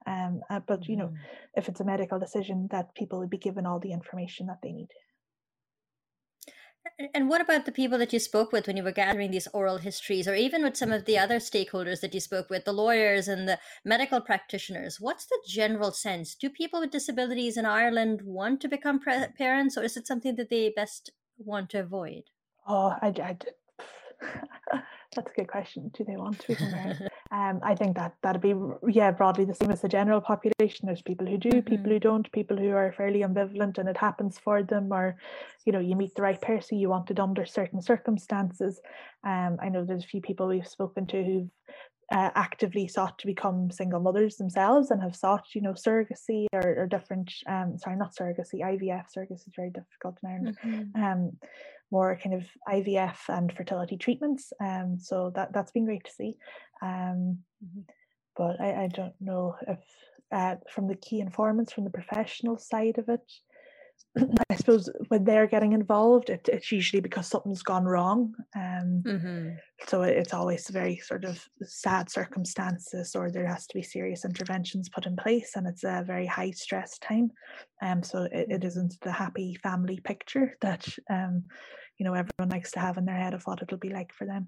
um, 0.07 0.41
uh, 0.51 0.61
but 0.67 0.87
you 0.89 0.97
know 0.97 1.09
mm. 1.09 1.17
if 1.57 1.69
it's 1.69 1.81
a 1.81 1.85
medical 1.85 2.19
decision 2.19 2.69
that 2.71 2.95
people 2.95 3.19
would 3.19 3.31
be 3.31 3.39
given 3.39 3.67
all 3.67 3.81
the 3.81 3.93
information 3.93 4.47
that 4.47 4.59
they 4.63 4.73
need 4.73 4.89
and 7.15 7.29
what 7.29 7.41
about 7.41 7.65
the 7.65 7.73
people 7.73 7.99
that 7.99 8.13
you 8.13 8.19
spoke 8.19 8.53
with 8.53 8.67
when 8.67 8.77
you 8.77 8.83
were 8.83 8.93
gathering 8.93 9.31
these 9.31 9.49
oral 9.53 9.79
histories, 9.79 10.29
or 10.29 10.35
even 10.35 10.63
with 10.63 10.77
some 10.77 10.93
of 10.93 11.07
the 11.07 11.19
other 11.19 11.37
stakeholders 11.37 12.01
that 12.01 12.15
you 12.15 12.21
spoke 12.21 12.51
with, 12.51 12.65
the 12.65 12.73
lawyers 12.73 13.27
and 13.27 13.49
the 13.49 13.59
medical 13.85 14.21
practitioners? 14.21 15.01
What's 15.01 15.27
the 15.27 15.39
general 15.49 15.93
sense? 15.93 16.35
Do 16.35 16.49
people 16.51 16.81
with 16.81 16.91
disabilities 16.91 17.57
in 17.57 17.65
Ireland 17.65 18.21
want 18.23 18.61
to 18.61 18.69
become 18.69 19.01
pre- 19.01 19.27
parents, 19.37 19.77
or 19.77 19.83
is 19.83 19.97
it 19.97 20.07
something 20.07 20.37
that 20.37 20.51
they 20.51 20.73
best 20.77 21.11
want 21.39 21.71
to 21.71 21.81
avoid? 21.81 22.25
Oh, 22.67 22.95
I, 23.01 23.09
I 23.09 23.37
that's 25.15 25.31
a 25.31 25.35
good 25.35 25.49
question. 25.49 25.91
Do 25.95 26.05
they 26.05 26.17
want 26.17 26.39
to 26.41 26.49
become 26.49 26.71
parents? 26.71 27.03
um, 27.31 27.61
I 27.63 27.75
think 27.75 27.97
that 27.97 28.15
that'd 28.23 28.41
be 28.41 28.55
yeah 28.89 29.11
broadly 29.11 29.45
the 29.45 29.55
same 29.55 29.71
as 29.71 29.81
the 29.81 29.89
general 29.89 30.21
population. 30.21 30.87
There's 30.87 31.03
people 31.03 31.27
who 31.27 31.39
do, 31.39 31.51
mm-hmm. 31.51 31.69
people 31.69 31.91
who 31.91 31.99
don't, 31.99 32.31
people 32.33 32.57
who 32.57 32.71
are 32.71 32.93
fairly 32.93 33.21
ambivalent, 33.21 33.79
and 33.79 33.89
it 33.89 33.97
happens 33.97 34.39
for 34.39 34.63
them, 34.63 34.93
or 34.93 35.17
you 35.65 35.73
know 35.73 35.81
you 35.81 35.97
meet 35.97 36.15
the 36.15 36.23
right 36.23 36.41
person 36.41 36.79
you 36.79 36.89
want 36.89 37.05
wanted 37.05 37.21
under 37.21 37.47
certain 37.47 37.83
circumstances. 37.83 38.81
Um, 39.25 39.59
I 39.61 39.69
know 39.69 39.85
there's 39.85 40.05
a 40.05 40.09
few 40.09 40.21
people 40.21 40.47
we've 40.47 40.67
spoken 40.67 41.07
to 41.09 41.23
who've 41.23 41.51
uh, 42.13 42.31
actively 42.35 42.87
sought 42.87 43.19
to 43.19 43.27
become 43.27 43.71
single 43.71 44.01
mothers 44.01 44.37
themselves 44.37 44.91
and 44.91 45.03
have 45.03 45.17
sought, 45.17 45.47
you 45.55 45.61
know, 45.61 45.73
surrogacy 45.73 46.47
or, 46.53 46.83
or 46.83 46.87
different, 46.87 47.33
um, 47.47 47.79
sorry, 47.79 47.97
not 47.97 48.15
surrogacy, 48.15 48.61
IVF. 48.61 49.05
Surrogacy 49.17 49.49
is 49.49 49.55
very 49.57 49.71
difficult 49.71 50.19
in 50.23 50.31
Ireland. 50.31 50.59
Mm-hmm. 50.65 51.03
Um, 51.03 51.33
more 51.91 52.19
kind 52.23 52.35
of 52.35 52.45
IVF 52.69 53.17
and 53.29 53.53
fertility 53.53 53.97
treatments. 53.97 54.53
Um, 54.61 54.99
so 54.99 55.33
that 55.35 55.53
that's 55.53 55.73
been 55.73 55.85
great 55.85 56.05
to 56.05 56.11
see. 56.11 56.37
Um, 56.83 57.39
mm-hmm. 57.65 57.81
but 58.37 58.61
I, 58.61 58.85
I 58.85 58.89
don't 58.89 59.15
know 59.21 59.57
if 59.67 59.79
uh, 60.33 60.57
from 60.71 60.89
the 60.89 60.97
key 60.97 61.21
informants, 61.21 61.73
from 61.73 61.85
the 61.85 61.91
professional 61.91 62.59
side 62.59 62.99
of 62.99 63.09
it, 63.09 63.33
I 64.17 64.55
suppose 64.55 64.89
when 65.09 65.25
they're 65.25 65.49
getting 65.49 65.73
involved, 65.73 66.31
it, 66.31 66.49
it's 66.53 66.71
usually 66.71 67.01
because 67.01 67.27
something's 67.27 67.63
gone 67.63 67.85
wrong. 67.85 68.33
Um, 68.55 69.03
mm-hmm. 69.05 69.49
So 69.89 70.03
it, 70.03 70.17
it's 70.17 70.33
always 70.33 70.69
very 70.69 70.99
sort 70.99 71.25
of 71.25 71.45
sad 71.63 72.09
circumstances, 72.09 73.17
or 73.17 73.31
there 73.31 73.47
has 73.47 73.67
to 73.67 73.75
be 73.75 73.83
serious 73.83 74.25
interventions 74.25 74.89
put 74.89 75.07
in 75.07 75.17
place, 75.17 75.53
and 75.57 75.67
it's 75.67 75.83
a 75.83 76.05
very 76.07 76.27
high 76.27 76.53
stress 76.53 76.97
time. 76.99 77.33
Um, 77.83 78.05
so 78.05 78.29
it, 78.31 78.47
it 78.51 78.65
isn't 78.65 78.95
the 79.03 79.13
happy 79.13 79.57
family 79.63 79.99
picture 79.99 80.57
that 80.61 80.87
um, 81.11 81.45
you 81.99 82.05
know 82.05 82.15
everyone 82.15 82.51
likes 82.51 82.71
to 82.73 82.81
have 82.81 82.99
in 82.99 83.05
their 83.07 83.17
head 83.17 83.35
of 83.35 83.43
what 83.45 83.63
it'll 83.63 83.79
be 83.79 83.91
like 83.91 84.13
for 84.13 84.27
them. 84.27 84.47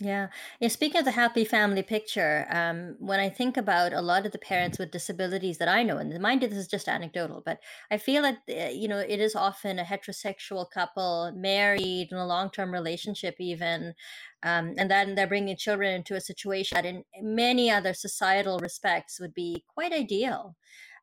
Yeah. 0.00 0.28
Yeah. 0.60 0.68
Speaking 0.68 1.00
of 1.00 1.04
the 1.04 1.10
happy 1.10 1.44
family 1.44 1.82
picture, 1.82 2.46
um, 2.50 2.94
when 3.00 3.18
I 3.18 3.28
think 3.28 3.56
about 3.56 3.92
a 3.92 4.00
lot 4.00 4.26
of 4.26 4.30
the 4.30 4.38
parents 4.38 4.78
with 4.78 4.92
disabilities 4.92 5.58
that 5.58 5.66
I 5.66 5.82
know, 5.82 5.98
and 5.98 6.16
mind 6.20 6.42
you, 6.42 6.48
this 6.48 6.58
is 6.58 6.68
just 6.68 6.88
anecdotal, 6.88 7.42
but 7.44 7.58
I 7.90 7.98
feel 7.98 8.22
that, 8.22 8.38
uh, 8.48 8.70
you 8.70 8.86
know, 8.86 8.98
it 9.00 9.18
is 9.18 9.34
often 9.34 9.80
a 9.80 9.82
heterosexual 9.84 10.70
couple 10.70 11.32
married 11.34 12.08
in 12.12 12.16
a 12.16 12.26
long 12.26 12.50
term 12.50 12.72
relationship, 12.72 13.36
even. 13.40 13.94
Um, 14.44 14.74
and 14.78 14.88
then 14.88 15.16
they're 15.16 15.26
bringing 15.26 15.56
children 15.56 15.92
into 15.92 16.14
a 16.14 16.20
situation 16.20 16.76
that, 16.76 16.84
in 16.84 17.04
many 17.20 17.68
other 17.68 17.92
societal 17.92 18.60
respects, 18.60 19.18
would 19.18 19.34
be 19.34 19.64
quite 19.66 19.92
ideal. 19.92 20.54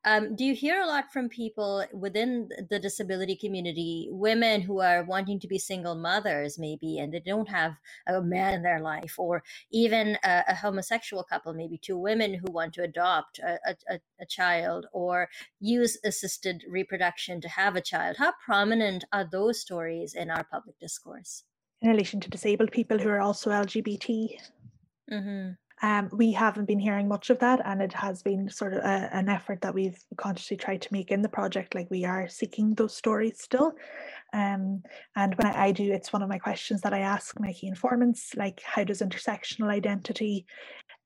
Um, 0.06 0.36
do 0.36 0.44
you 0.44 0.54
hear 0.54 0.80
a 0.80 0.86
lot 0.86 1.12
from 1.12 1.28
people 1.28 1.84
within 1.92 2.48
the 2.70 2.78
disability 2.78 3.34
community, 3.34 4.08
women 4.08 4.60
who 4.60 4.80
are 4.80 5.02
wanting 5.02 5.40
to 5.40 5.48
be 5.48 5.58
single 5.58 5.96
mothers, 5.96 6.60
maybe, 6.60 6.98
and 7.00 7.12
they 7.12 7.18
don't 7.18 7.48
have 7.48 7.72
a 8.06 8.22
man 8.22 8.54
in 8.54 8.62
their 8.62 8.78
life, 8.78 9.16
or 9.18 9.42
even 9.72 10.16
a, 10.22 10.44
a 10.46 10.54
homosexual 10.54 11.24
couple, 11.24 11.52
maybe 11.54 11.76
two 11.76 11.98
women 11.98 12.34
who 12.34 12.52
want 12.52 12.72
to 12.74 12.84
adopt 12.84 13.40
a, 13.40 13.58
a, 13.90 13.98
a 14.20 14.26
child 14.26 14.86
or 14.92 15.28
use 15.58 15.98
assisted 16.04 16.62
reproduction 16.70 17.40
to 17.40 17.48
have 17.48 17.74
a 17.74 17.80
child? 17.80 18.16
How 18.16 18.32
prominent 18.44 19.04
are 19.12 19.28
those 19.30 19.60
stories 19.60 20.14
in 20.14 20.30
our 20.30 20.44
public 20.44 20.78
discourse? 20.78 21.42
In 21.82 21.90
relation 21.90 22.20
to 22.20 22.30
disabled 22.30 22.70
people 22.70 22.98
who 23.00 23.08
are 23.08 23.20
also 23.20 23.50
LGBT? 23.50 24.38
Mm-hmm. 25.12 25.50
Um, 25.82 26.08
we 26.12 26.32
haven't 26.32 26.64
been 26.64 26.78
hearing 26.78 27.06
much 27.06 27.28
of 27.30 27.38
that, 27.40 27.60
and 27.64 27.82
it 27.82 27.92
has 27.92 28.22
been 28.22 28.48
sort 28.48 28.72
of 28.74 28.78
a, 28.80 29.10
an 29.12 29.28
effort 29.28 29.60
that 29.60 29.74
we've 29.74 29.98
consciously 30.16 30.56
tried 30.56 30.82
to 30.82 30.92
make 30.92 31.10
in 31.10 31.22
the 31.22 31.28
project. 31.28 31.74
Like 31.74 31.90
we 31.90 32.04
are 32.04 32.28
seeking 32.28 32.74
those 32.74 32.94
stories 32.94 33.40
still. 33.40 33.74
Um, 34.32 34.82
and 35.16 35.34
when 35.34 35.46
I, 35.46 35.66
I 35.66 35.72
do, 35.72 35.92
it's 35.92 36.12
one 36.12 36.22
of 36.22 36.28
my 36.28 36.38
questions 36.38 36.80
that 36.82 36.94
I 36.94 37.00
ask 37.00 37.38
my 37.38 37.52
key 37.52 37.66
informants, 37.66 38.34
like 38.36 38.60
how 38.62 38.84
does 38.84 39.02
intersectional 39.02 39.68
identity 39.68 40.46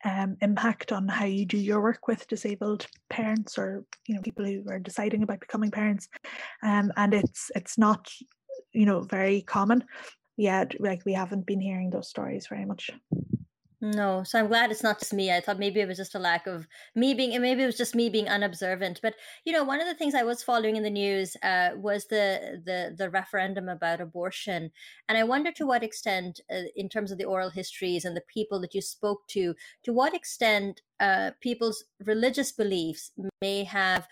um, 0.05 0.37
impact 0.41 0.93
on 0.93 1.09
how 1.09 1.25
you 1.25 1.45
do 1.45 1.59
your 1.59 1.83
work 1.83 2.09
with 2.09 2.27
disabled 2.27 2.87
parents 3.09 3.59
or 3.59 3.85
you 4.07 4.15
know 4.15 4.23
people 4.23 4.45
who 4.45 4.65
are 4.69 4.79
deciding 4.79 5.23
about 5.23 5.41
becoming 5.41 5.71
parents 5.71 6.09
um, 6.63 6.91
and 6.97 7.13
it's 7.13 7.51
it's 7.55 7.77
not 7.77 8.11
you 8.73 8.87
know 8.87 9.03
very 9.03 9.43
common 9.43 9.85
yet 10.37 10.75
like 10.81 11.03
we 11.05 11.13
haven't 11.13 11.45
been 11.45 11.61
hearing 11.61 11.91
those 11.91 12.09
stories 12.09 12.47
very 12.49 12.65
much 12.65 12.91
no, 13.83 14.23
so 14.25 14.39
I'm 14.39 14.49
glad 14.49 14.71
it's 14.71 14.83
not 14.83 14.99
just 14.99 15.15
me. 15.15 15.33
I 15.33 15.41
thought 15.41 15.59
maybe 15.59 15.81
it 15.81 15.89
was 15.89 15.97
just 15.97 16.15
a 16.15 16.19
lack 16.19 16.47
of 16.47 16.67
me 16.95 17.15
being, 17.15 17.33
and 17.33 17.41
maybe 17.41 17.63
it 17.63 17.67
was 17.67 17.79
just 17.79 17.95
me 17.95 18.11
being 18.11 18.29
unobservant. 18.29 19.01
But 19.03 19.15
you 19.47 19.55
know, 19.55 19.65
one 19.65 19.81
of 19.81 19.87
the 19.87 19.95
things 19.95 20.15
I 20.15 20.23
was 20.23 20.43
following 20.43 20.77
in 20.77 20.83
the 20.83 20.91
news 20.91 21.35
uh, 21.43 21.71
was 21.77 22.07
the 22.09 22.61
the 22.63 22.95
the 22.97 23.09
referendum 23.09 23.71
about 23.71 24.03
abortion, 24.03 24.71
and 25.09 25.17
I 25.17 25.25
wonder 25.25 25.51
to 25.53 25.67
what 25.67 25.83
extent, 25.83 26.41
uh, 26.53 26.65
in 26.77 26.91
terms 26.91 27.11
of 27.11 27.17
the 27.17 27.25
oral 27.25 27.49
histories 27.49 28.05
and 28.05 28.15
the 28.15 28.23
people 28.29 28.61
that 28.61 28.75
you 28.75 28.83
spoke 28.83 29.27
to, 29.29 29.55
to 29.85 29.93
what 29.95 30.15
extent 30.15 30.83
uh, 31.01 31.31
people's 31.41 31.85
religious 32.05 32.53
beliefs 32.53 33.13
may 33.41 33.65
have 33.65 34.07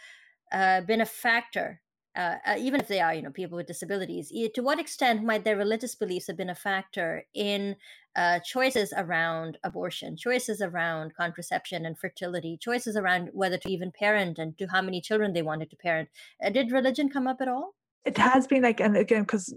uh, 0.51 0.81
been 0.81 1.03
a 1.03 1.07
factor 1.07 1.83
uh, 2.19 2.35
uh, 2.45 2.57
even 2.59 2.81
if 2.81 2.89
they 2.89 3.01
are, 3.01 3.15
you 3.15 3.23
know, 3.23 3.31
people 3.31 3.57
with 3.57 3.69
disabilities, 3.69 4.33
to 4.53 4.61
what 4.61 4.81
extent 4.81 5.23
might 5.23 5.45
their 5.45 5.57
religious 5.57 5.95
beliefs 5.95 6.27
have 6.27 6.37
been 6.37 6.51
a 6.51 6.55
factor 6.55 7.25
in 7.33 7.77
uh, 8.17 8.41
choices 8.41 8.93
around 8.97 9.57
abortion, 9.63 10.17
choices 10.17 10.61
around 10.61 11.15
contraception 11.15 11.87
and 11.87 11.97
fertility, 11.97 12.59
choices 12.61 12.97
around 12.97 13.31
whether 13.33 13.57
to 13.57 13.71
even 13.71 13.93
parent 13.93 14.37
and 14.37 14.59
to 14.59 14.67
how 14.67 14.83
many 14.83 15.01
children 15.01 15.33
they 15.33 15.43
wanted 15.43 15.71
to 15.71 15.77
parent? 15.77 16.09
Uh, 16.45 16.51
did 16.51 16.73
religion 16.73 17.09
come 17.09 17.29
up 17.29 17.41
at 17.41 17.47
all? 17.47 17.75
It 18.09 18.17
has 18.17 18.47
been 18.47 18.63
like 18.63 18.81
and 18.81 18.97
again 18.97 19.23
because 19.23 19.55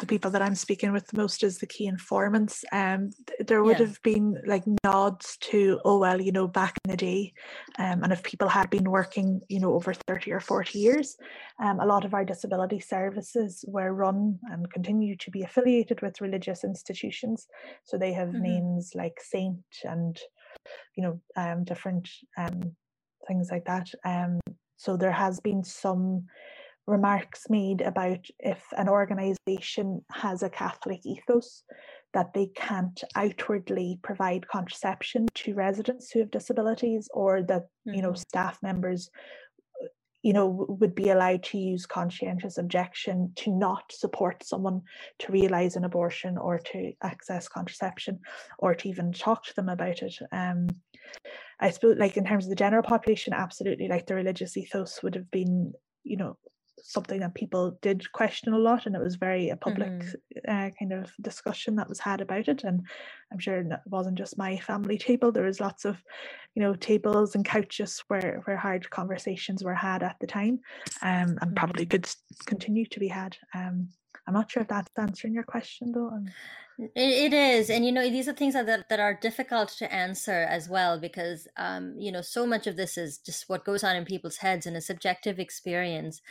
the 0.00 0.06
people 0.06 0.30
that 0.30 0.42
i'm 0.42 0.56
speaking 0.56 0.92
with 0.92 1.16
most 1.16 1.44
is 1.44 1.58
the 1.58 1.66
key 1.66 1.86
informants 1.86 2.64
um 2.72 3.10
there 3.46 3.62
would 3.62 3.78
yeah. 3.78 3.86
have 3.86 4.02
been 4.02 4.36
like 4.44 4.64
nods 4.82 5.36
to 5.40 5.80
oh 5.84 5.98
well 5.98 6.20
you 6.20 6.32
know 6.32 6.48
back 6.48 6.74
in 6.84 6.90
the 6.90 6.96
day 6.96 7.32
um, 7.78 8.02
and 8.02 8.12
if 8.12 8.22
people 8.24 8.48
had 8.48 8.68
been 8.70 8.90
working 8.90 9.40
you 9.48 9.60
know 9.60 9.72
over 9.72 9.94
30 10.08 10.32
or 10.32 10.40
40 10.40 10.78
years 10.78 11.16
um, 11.62 11.78
a 11.78 11.86
lot 11.86 12.04
of 12.04 12.12
our 12.12 12.24
disability 12.24 12.80
services 12.80 13.64
were 13.68 13.94
run 13.94 14.38
and 14.50 14.72
continue 14.72 15.16
to 15.16 15.30
be 15.30 15.42
affiliated 15.42 16.02
with 16.02 16.20
religious 16.20 16.64
institutions 16.64 17.46
so 17.84 17.96
they 17.96 18.12
have 18.12 18.30
mm-hmm. 18.30 18.42
names 18.42 18.92
like 18.96 19.18
saint 19.20 19.62
and 19.84 20.18
you 20.96 21.04
know 21.04 21.20
um 21.36 21.62
different 21.62 22.08
um 22.36 22.74
things 23.28 23.48
like 23.52 23.64
that 23.64 23.88
um 24.04 24.40
so 24.76 24.96
there 24.96 25.12
has 25.12 25.38
been 25.38 25.62
some 25.62 26.26
remarks 26.86 27.44
made 27.48 27.80
about 27.80 28.26
if 28.38 28.62
an 28.76 28.88
organization 28.88 30.04
has 30.10 30.42
a 30.42 30.50
Catholic 30.50 31.00
ethos, 31.04 31.64
that 32.14 32.34
they 32.34 32.48
can't 32.54 33.02
outwardly 33.14 33.98
provide 34.02 34.48
contraception 34.48 35.26
to 35.34 35.54
residents 35.54 36.10
who 36.10 36.20
have 36.20 36.30
disabilities, 36.30 37.08
or 37.14 37.42
that 37.42 37.62
mm-hmm. 37.62 37.94
you 37.94 38.02
know 38.02 38.10
mm-hmm. 38.10 38.28
staff 38.28 38.58
members 38.62 39.10
you 40.22 40.32
know 40.32 40.66
would 40.68 40.94
be 40.94 41.10
allowed 41.10 41.42
to 41.42 41.58
use 41.58 41.84
conscientious 41.84 42.56
objection 42.58 43.32
to 43.36 43.50
not 43.50 43.82
support 43.90 44.44
someone 44.44 44.80
to 45.18 45.32
realize 45.32 45.76
an 45.76 45.84
abortion 45.84 46.38
or 46.38 46.58
to 46.58 46.92
access 47.02 47.48
contraception 47.48 48.20
or 48.58 48.74
to 48.74 48.88
even 48.88 49.12
talk 49.12 49.44
to 49.44 49.54
them 49.54 49.68
about 49.68 50.00
it 50.00 50.14
um 50.30 50.68
i 51.60 51.70
suppose 51.70 51.96
like 51.98 52.16
in 52.16 52.24
terms 52.24 52.44
of 52.44 52.50
the 52.50 52.56
general 52.56 52.82
population 52.82 53.32
absolutely 53.32 53.88
like 53.88 54.06
the 54.06 54.14
religious 54.14 54.56
ethos 54.56 55.02
would 55.02 55.14
have 55.14 55.30
been 55.30 55.72
you 56.04 56.16
know 56.16 56.36
something 56.82 57.20
that 57.20 57.34
people 57.34 57.78
did 57.82 58.10
question 58.12 58.52
a 58.52 58.58
lot 58.58 58.86
and 58.86 58.94
it 58.94 59.02
was 59.02 59.16
very 59.16 59.50
a 59.50 59.56
public 59.56 59.88
mm-hmm. 59.88 60.38
uh, 60.48 60.70
kind 60.78 60.92
of 60.92 61.12
discussion 61.20 61.76
that 61.76 61.88
was 61.88 61.98
had 61.98 62.20
about 62.20 62.48
it 62.48 62.64
and 62.64 62.80
i'm 63.32 63.38
sure 63.38 63.58
it 63.58 63.66
wasn't 63.86 64.16
just 64.18 64.38
my 64.38 64.56
family 64.58 64.98
table 64.98 65.32
there 65.32 65.44
was 65.44 65.60
lots 65.60 65.84
of 65.84 65.96
you 66.54 66.62
know 66.62 66.74
tables 66.74 67.34
and 67.34 67.44
couches 67.44 68.02
where 68.08 68.42
where 68.44 68.56
hard 68.56 68.88
conversations 68.90 69.62
were 69.62 69.74
had 69.74 70.02
at 70.02 70.16
the 70.20 70.26
time 70.26 70.58
um, 71.02 71.38
and 71.40 71.56
probably 71.56 71.84
mm-hmm. 71.84 71.90
could 71.90 72.08
continue 72.46 72.86
to 72.86 73.00
be 73.00 73.08
had 73.08 73.36
um, 73.54 73.88
i'm 74.26 74.34
not 74.34 74.50
sure 74.50 74.62
if 74.62 74.68
that's 74.68 74.90
answering 74.98 75.34
your 75.34 75.44
question 75.44 75.92
though 75.92 76.10
It, 76.78 76.92
it 76.96 77.32
is 77.32 77.70
and 77.70 77.84
you 77.84 77.92
know 77.92 78.08
these 78.08 78.28
are 78.28 78.32
things 78.32 78.54
that, 78.54 78.88
that 78.88 79.00
are 79.00 79.14
difficult 79.14 79.68
to 79.78 79.92
answer 79.92 80.46
as 80.48 80.68
well 80.68 80.98
because 80.98 81.46
um, 81.56 81.94
you 81.98 82.10
know 82.10 82.22
so 82.22 82.46
much 82.46 82.66
of 82.66 82.76
this 82.76 82.96
is 82.96 83.18
just 83.18 83.48
what 83.48 83.64
goes 83.64 83.84
on 83.84 83.96
in 83.96 84.04
people's 84.04 84.38
heads 84.38 84.66
and 84.66 84.76
a 84.76 84.80
subjective 84.80 85.38
experience 85.38 86.22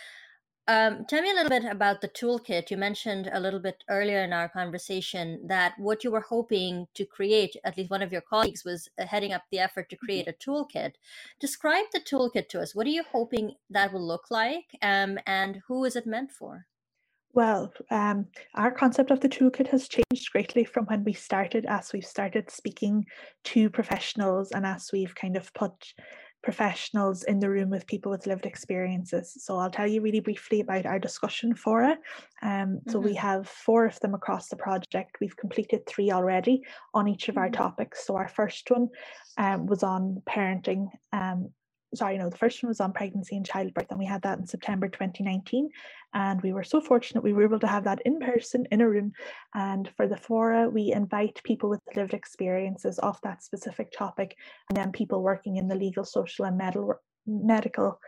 um, 0.68 1.06
tell 1.10 1.22
me 1.22 1.32
a 1.32 1.34
little 1.34 1.50
bit 1.50 1.66
about 1.66 2.02
the 2.02 2.08
toolkit. 2.08 2.70
You 2.70 2.78
mentioned 2.78 3.30
a 3.34 3.40
little 3.40 3.60
bit 3.60 3.84
earlier 3.90 4.24
in 4.24 4.32
our 4.32 4.48
conversation 4.48 5.40
that 5.48 5.74
what 5.78 6.04
you 6.04 6.12
were 6.12 6.22
hoping 6.22 6.88
to 6.94 7.06
create, 7.06 7.56
at 7.64 7.78
least 7.78 7.90
one 7.90 8.02
of 8.02 8.12
your 8.12 8.22
colleagues 8.22 8.64
was 8.64 8.88
uh, 9.00 9.06
heading 9.06 9.34
up 9.34 9.44
the 9.52 9.60
effort 9.60 9.90
to 9.90 9.96
create 9.96 10.28
a 10.28 10.34
toolkit. 10.34 10.94
Describe 11.40 11.86
the 11.92 12.00
toolkit 12.00 12.48
to 12.50 12.62
us. 12.62 12.76
What 12.76 12.88
are 12.88 12.92
you 12.92 13.04
hoping 13.12 13.56
that 13.70 13.92
will 13.92 14.06
look 14.06 14.26
like, 14.30 14.66
um, 14.82 15.18
and 15.26 15.62
who 15.68 15.84
is 15.84 15.96
it 15.96 16.06
meant 16.06 16.32
for? 16.32 16.68
Well, 17.34 17.74
um, 17.90 18.28
our 18.56 18.72
concept 18.72 19.10
of 19.10 19.22
the 19.22 19.30
toolkit 19.30 19.68
has 19.70 19.88
changed 19.88 20.32
greatly 20.32 20.66
from 20.66 20.86
when 20.86 21.04
we 21.06 21.14
started, 21.14 21.66
as 21.66 21.94
we've 21.94 22.06
started 22.06 22.52
speaking 22.52 23.06
to 23.46 23.70
professionals 23.70 24.52
and 24.52 24.66
as 24.66 24.90
we've 24.92 25.16
kind 25.16 25.38
of 25.38 25.54
put 25.54 25.94
professionals 26.44 27.24
in 27.24 27.40
the 27.40 27.50
room 27.50 27.70
with 27.70 27.86
people 27.88 28.12
with 28.12 28.26
lived 28.26 28.46
experiences. 28.46 29.34
So 29.40 29.58
I'll 29.58 29.70
tell 29.70 29.88
you 29.88 30.02
really 30.02 30.20
briefly 30.20 30.62
about 30.62 30.86
our 30.86 31.00
discussion 31.00 31.54
fora. 31.56 31.98
Um, 32.42 32.80
so 32.88 32.98
mm-hmm. 32.98 33.08
we 33.10 33.14
have 33.16 33.48
four 33.48 33.86
of 33.86 34.00
them 34.00 34.14
across 34.14 34.50
the 34.50 34.56
project. 34.56 35.18
We've 35.22 35.38
completed 35.38 35.86
three 35.86 36.12
already 36.12 36.64
on 36.94 37.08
each 37.08 37.30
of 37.30 37.38
our 37.38 37.46
mm-hmm. 37.46 37.62
topics. 37.62 38.06
So 38.06 38.16
our 38.16 38.28
first 38.28 38.70
one 38.72 38.90
um, 39.38 39.68
was 39.68 39.84
on 39.84 40.22
parenting 40.28 40.88
um, 41.14 41.50
sorry, 41.94 42.18
no, 42.18 42.30
the 42.30 42.38
first 42.38 42.62
one 42.64 42.70
was 42.70 42.80
on 42.80 42.94
pregnancy 42.94 43.36
and 43.36 43.46
childbirth, 43.46 43.88
and 43.90 44.00
we 44.00 44.06
had 44.06 44.22
that 44.24 44.40
in 44.40 44.46
September 44.46 44.88
2019. 44.88 45.70
And 46.14 46.42
we 46.42 46.54
were 46.54 46.64
so 46.64 46.82
fortunate 46.82 47.24
we 47.24 47.34
were 47.34 47.44
able 47.44 47.60
to 47.60 47.68
have 47.68 47.86
that 47.86 48.02
in 48.06 48.20
person 48.20 48.66
in 48.72 48.82
a 48.82 48.90
room. 48.90 49.14
And 49.54 49.90
for 49.96 50.08
the 50.08 50.18
fora, 50.18 50.70
we 50.70 50.92
invite 50.92 51.42
people 51.44 51.70
with 51.70 51.80
lived 51.96 52.14
experiences 52.14 53.00
of 53.00 53.20
that 53.24 53.44
specific 53.44 53.92
topic, 53.92 54.36
and 54.70 54.78
then 54.78 54.92
people 54.92 55.22
working 55.22 55.58
in 55.58 55.68
the 55.68 55.76
legal, 55.76 56.06
social, 56.06 56.46
and 56.46 56.58
medical 56.58 56.96
medical 57.28 58.00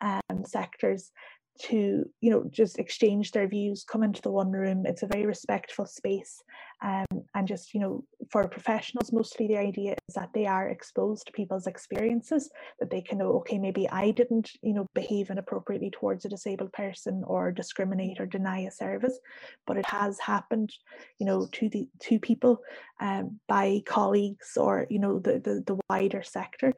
um, 0.00 0.44
sectors 0.44 1.12
to 1.60 2.04
you 2.20 2.30
know 2.30 2.44
just 2.50 2.78
exchange 2.78 3.32
their 3.32 3.48
views 3.48 3.84
come 3.84 4.02
into 4.02 4.22
the 4.22 4.30
one 4.30 4.50
room. 4.50 4.84
It's 4.86 5.02
a 5.02 5.06
very 5.06 5.26
respectful 5.26 5.86
space 5.86 6.42
um, 6.82 7.06
and 7.34 7.46
just 7.46 7.74
you 7.74 7.80
know 7.80 8.04
for 8.30 8.46
professionals 8.48 9.12
mostly 9.12 9.46
the 9.46 9.56
idea 9.56 9.94
is 10.08 10.14
that 10.14 10.30
they 10.34 10.46
are 10.46 10.68
exposed 10.68 11.26
to 11.26 11.32
people's 11.32 11.66
experiences 11.66 12.50
that 12.80 12.90
they 12.90 13.00
can 13.00 13.18
know 13.18 13.32
okay 13.32 13.58
maybe 13.58 13.88
i 13.90 14.10
didn't 14.10 14.50
you 14.62 14.74
know 14.74 14.86
behave 14.94 15.30
inappropriately 15.30 15.90
towards 15.90 16.24
a 16.24 16.28
disabled 16.28 16.72
person 16.72 17.22
or 17.26 17.52
discriminate 17.52 18.20
or 18.20 18.26
deny 18.26 18.60
a 18.60 18.70
service 18.70 19.18
but 19.66 19.76
it 19.76 19.86
has 19.86 20.18
happened 20.18 20.72
you 21.18 21.26
know 21.26 21.48
to 21.52 21.68
the 21.68 21.88
to 22.00 22.18
people 22.18 22.58
um, 23.00 23.38
by 23.48 23.80
colleagues 23.86 24.56
or 24.56 24.86
you 24.90 24.98
know 24.98 25.18
the, 25.18 25.34
the 25.34 25.62
the 25.66 25.78
wider 25.88 26.22
sector 26.22 26.72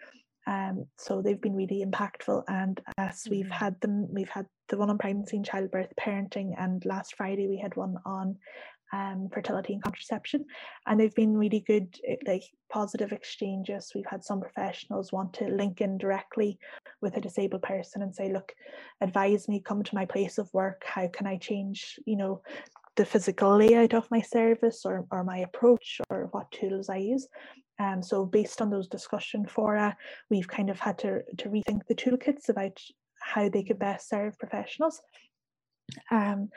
um, 0.47 0.87
so 0.99 1.23
they've 1.23 1.41
been 1.41 1.57
really 1.57 1.85
impactful. 1.85 2.45
And 2.49 2.81
as 2.99 3.27
we've 3.31 3.51
had 3.51 3.81
them, 3.81 4.07
we've 4.13 4.29
had 4.29 4.47
the 4.69 4.77
one 4.77 4.91
on 4.91 4.99
pregnancy 4.99 5.37
and 5.37 5.47
childbirth, 5.47 5.93
parenting, 6.01 6.55
and 6.59 6.85
last 6.85 7.17
Friday 7.17 7.49
we 7.49 7.59
had 7.59 7.77
one 7.77 7.97
on 8.05 8.37
um, 8.93 9.29
fertility 9.33 9.75
and 9.75 9.83
contraception. 9.83 10.45
And 10.87 11.01
they've 11.01 11.15
been 11.15 11.37
really 11.37 11.65
good, 11.67 11.99
eh, 12.07 12.17
like 12.27 12.45
positive 12.71 13.13
exchanges. 13.13 13.93
We've 13.95 14.05
had 14.07 14.25
some 14.25 14.41
professionals 14.41 15.13
want 15.13 15.33
to 15.35 15.47
link 15.47 15.81
in 15.81 15.99
directly 15.99 16.59
with 17.01 17.17
a 17.17 17.21
disabled 17.21 17.63
person 17.63 18.03
and 18.03 18.15
say, 18.15 18.33
look, 18.33 18.53
advise 19.01 19.49
me, 19.49 19.61
come 19.61 19.83
to 19.83 19.95
my 19.95 20.05
place 20.05 20.39
of 20.39 20.53
work. 20.53 20.85
How 20.87 21.09
can 21.09 21.27
I 21.27 21.39
change, 21.39 21.99
you 22.07 22.17
know, 22.17 22.43
the 22.97 23.05
physical 23.05 23.57
layout 23.57 23.93
of 23.93 24.11
my 24.11 24.21
service 24.21 24.83
or, 24.85 25.07
or 25.11 25.25
my 25.25 25.39
approach 25.39 26.01
or 26.11 26.29
what 26.31 26.51
tools 26.53 26.89
I 26.89 26.99
use. 26.99 27.27
Um, 27.79 28.03
so 28.03 28.25
based 28.25 28.61
on 28.61 28.71
those 28.71 28.89
discussion 28.89 29.47
fora, 29.47 29.97
we've 30.31 30.49
kind 30.49 30.71
of 30.71 30.79
had 30.79 30.99
to, 30.99 31.23
to 31.39 31.49
rethink 31.49 31.81
the 31.89 31.95
toolkits 31.95 32.49
about 32.49 32.79
how 33.21 33.49
they 33.49 33.63
could 33.63 33.79
best 33.79 34.09
serve 34.09 34.39
professionals. 34.39 35.01
Um, 36.11 36.51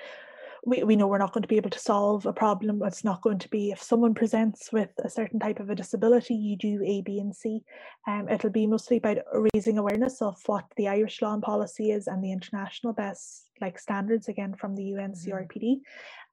we, 0.65 0.84
we 0.84 0.95
know 0.95 1.08
we're 1.08 1.17
not 1.17 1.34
going 1.34 1.43
to 1.43 1.47
be 1.47 1.58
able 1.58 1.69
to 1.69 1.80
solve 1.80 2.25
a 2.25 2.34
problem. 2.34 2.82
It's 2.84 3.03
not 3.03 3.21
going 3.21 3.39
to 3.39 3.49
be 3.49 3.71
if 3.71 3.82
someone 3.82 4.13
presents 4.13 4.71
with 4.73 4.89
a 5.03 5.10
certain 5.10 5.39
type 5.39 5.60
of 5.60 5.69
a 5.69 5.75
disability, 5.75 6.36
you 6.36 6.58
do 6.58 6.82
A, 6.84 7.01
B, 7.01 7.19
and 7.19 7.34
C. 7.34 7.63
Um, 8.08 8.27
it'll 8.30 8.49
be 8.49 8.67
mostly 8.67 8.97
about 8.97 9.19
raising 9.53 9.77
awareness 9.77 10.21
of 10.21 10.41
what 10.45 10.65
the 10.75 10.89
Irish 10.89 11.21
law 11.21 11.34
and 11.34 11.41
policy 11.41 11.91
is 11.91 12.08
and 12.08 12.23
the 12.23 12.32
international 12.32 12.93
best 12.93 13.49
like 13.62 13.80
standards 13.80 14.27
again 14.27 14.56
from 14.56 14.75
the 14.75 14.91
UNCRPD. 14.91 15.77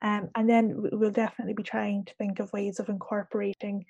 Mm-hmm. 0.03 0.09
Um, 0.09 0.29
and 0.35 0.49
then 0.49 0.75
we'll 0.93 1.11
definitely 1.11 1.55
be 1.55 1.63
trying 1.63 2.05
to 2.05 2.15
think 2.15 2.41
of 2.41 2.53
ways 2.53 2.81
of 2.81 2.89
incorporating 2.89 3.87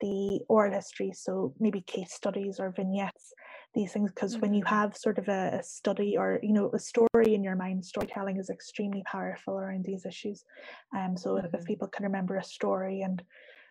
the 0.00 0.40
oral 0.48 0.72
history, 0.72 1.12
so 1.14 1.54
maybe 1.58 1.80
case 1.82 2.12
studies 2.12 2.58
or 2.60 2.72
vignettes 2.76 3.32
these 3.74 3.92
things 3.92 4.10
because 4.12 4.32
mm-hmm. 4.32 4.42
when 4.42 4.54
you 4.54 4.64
mm-hmm. 4.64 4.74
have 4.74 4.96
sort 4.96 5.18
of 5.18 5.28
a, 5.28 5.58
a, 5.60 5.62
study 5.62 6.16
or 6.16 6.40
you 6.42 6.52
know 6.52 6.70
a 6.74 6.78
story 6.78 7.34
in 7.34 7.44
your 7.44 7.56
mind 7.56 7.84
storytelling 7.84 8.36
is 8.38 8.50
extremely 8.50 9.02
powerful 9.06 9.58
around 9.58 9.84
these 9.84 10.06
issues 10.06 10.44
um 10.96 11.16
so 11.16 11.34
mm-hmm. 11.34 11.54
if 11.54 11.64
people 11.64 11.88
can 11.88 12.04
remember 12.04 12.36
a 12.36 12.44
story 12.44 13.02
and 13.02 13.22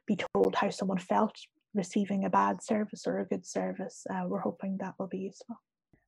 be 0.05 0.17
told 0.33 0.55
how 0.55 0.69
someone 0.69 0.97
felt 0.97 1.35
receiving 1.73 2.25
a 2.25 2.29
bad 2.29 2.63
service 2.63 3.03
or 3.05 3.19
a 3.19 3.25
good 3.25 3.45
service 3.45 4.05
uh, 4.11 4.23
we're 4.27 4.39
hoping 4.39 4.77
that 4.79 4.93
will 4.99 5.07
be 5.07 5.17
useful 5.17 5.55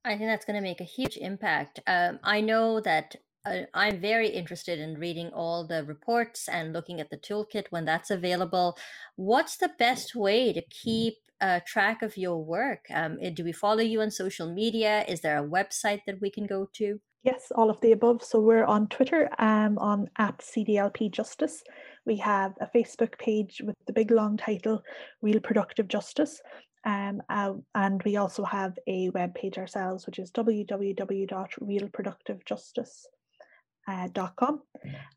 i 0.04 0.16
think 0.16 0.28
that's 0.28 0.44
going 0.44 0.56
to 0.56 0.62
make 0.62 0.80
a 0.80 0.84
huge 0.84 1.16
impact 1.16 1.80
um, 1.86 2.18
i 2.22 2.40
know 2.40 2.80
that 2.80 3.16
I'm 3.46 4.00
very 4.00 4.28
interested 4.28 4.78
in 4.78 4.98
reading 4.98 5.30
all 5.32 5.66
the 5.66 5.82
reports 5.84 6.46
and 6.46 6.74
looking 6.74 7.00
at 7.00 7.08
the 7.08 7.16
toolkit 7.16 7.68
when 7.70 7.86
that's 7.86 8.10
available. 8.10 8.76
What's 9.16 9.56
the 9.56 9.70
best 9.78 10.14
way 10.14 10.52
to 10.52 10.60
keep 10.60 11.14
uh, 11.40 11.60
track 11.66 12.02
of 12.02 12.18
your 12.18 12.44
work? 12.44 12.84
Um, 12.94 13.16
eh, 13.22 13.30
do 13.30 13.42
we 13.42 13.52
follow 13.52 13.80
you 13.80 14.02
on 14.02 14.10
social 14.10 14.52
media? 14.52 15.06
Is 15.08 15.22
there 15.22 15.38
a 15.38 15.48
website 15.48 16.00
that 16.06 16.20
we 16.20 16.30
can 16.30 16.46
go 16.46 16.68
to? 16.74 17.00
Yes, 17.22 17.50
all 17.54 17.70
of 17.70 17.80
the 17.80 17.92
above. 17.92 18.22
So 18.22 18.40
we're 18.40 18.66
on 18.66 18.88
Twitter 18.88 19.30
um, 19.38 19.78
on 19.78 20.10
at 20.18 20.40
CDLP 20.40 21.10
Justice. 21.10 21.64
We 22.04 22.18
have 22.18 22.52
a 22.60 22.68
Facebook 22.76 23.18
page 23.18 23.62
with 23.64 23.76
the 23.86 23.94
big 23.94 24.10
long 24.10 24.36
title 24.36 24.82
Real 25.22 25.40
Productive 25.40 25.88
Justice. 25.88 26.42
Um, 26.84 27.22
uh, 27.30 27.54
and 27.74 28.02
we 28.04 28.16
also 28.16 28.44
have 28.44 28.78
a 28.86 29.08
web 29.10 29.34
page 29.34 29.56
ourselves, 29.56 30.04
which 30.06 30.18
is 30.18 30.30
www.realproductivejustice.com 30.30 33.19
uh, 33.88 34.08
.com. 34.36 34.62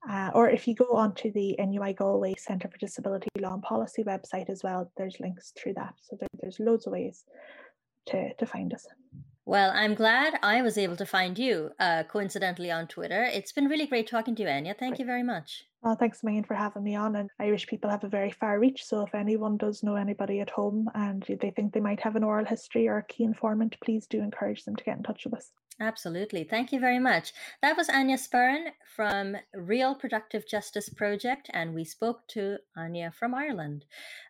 Uh, 0.10 0.32
or 0.34 0.49
if 0.49 0.67
you 0.67 0.76
go 0.76 0.89
onto 0.93 1.32
the 1.32 1.56
NUI 1.60 1.93
Galway 1.93 2.34
Centre 2.38 2.69
for 2.69 2.78
Disability 2.78 3.30
Law 3.39 3.54
and 3.54 3.63
Policy 3.63 4.04
website 4.04 4.49
as 4.49 4.63
well, 4.63 4.91
there's 4.97 5.19
links 5.19 5.54
through 5.58 5.73
that. 5.76 5.93
So 6.02 6.17
there, 6.19 6.30
there's 6.41 6.60
loads 6.60 6.88
of 6.88 6.93
ways 6.93 7.23
to, 8.08 8.34
to 8.34 8.45
find 8.45 8.73
us. 8.73 8.86
Well, 9.45 9.71
I'm 9.76 9.93
glad 9.93 10.39
I 10.41 10.62
was 10.62 10.78
able 10.78 10.95
to 10.95 11.06
find 11.06 11.38
you 11.38 11.71
uh, 11.78 12.04
coincidentally 12.04 12.71
on 12.71 12.88
Twitter. 12.88 13.23
It's 13.23 13.52
been 13.52 13.67
really 13.67 13.86
great 13.86 14.08
talking 14.08 14.36
to 14.36 14.43
you, 14.43 14.47
Áine. 14.47 14.78
Thank 14.78 14.99
you 14.99 15.06
very 15.06 15.23
much. 15.23 15.65
Well, 15.82 15.97
thanks, 15.97 16.23
Megan, 16.23 16.45
for 16.45 16.54
having 16.54 16.84
me 16.84 16.95
on. 16.95 17.17
And 17.17 17.30
Irish 17.41 17.67
people 17.67 17.89
have 17.89 18.06
a 18.06 18.10
very 18.10 18.32
far 18.32 18.58
reach. 18.58 18.86
So 18.86 19.02
if 19.02 19.13
anyone 19.13 19.58
does 19.58 19.84
know 19.84 19.95
anybody 19.95 20.39
at 20.39 20.49
home 20.49 20.89
and 20.95 21.26
they 21.41 21.52
think 21.52 21.73
they 21.73 21.82
might 21.82 21.99
have 21.99 22.15
an 22.15 22.23
oral 22.23 22.45
history 22.45 22.88
or 22.88 22.99
a 22.99 23.04
key 23.04 23.26
informant, 23.26 23.76
please 23.84 24.08
do 24.08 24.21
encourage 24.21 24.63
them 24.63 24.78
to 24.78 24.84
get 24.86 24.95
in 24.95 25.04
touch 25.04 25.26
with 25.26 25.34
us. 25.34 25.52
Absolutely. 25.79 26.43
Thank 26.43 26.71
you 26.71 26.79
very 26.79 26.99
much. 26.99 27.33
That 27.62 27.75
was 27.75 27.88
Áine 27.88 28.17
Sperrin 28.17 28.71
from 28.95 29.38
Real 29.53 29.95
Productive 29.95 30.47
Justice 30.47 30.89
Project, 30.89 31.49
and 31.53 31.73
we 31.73 31.83
spoke 31.83 32.27
to 32.29 32.57
Áine 32.77 33.13
from 33.13 33.33
Ireland. 33.33 33.86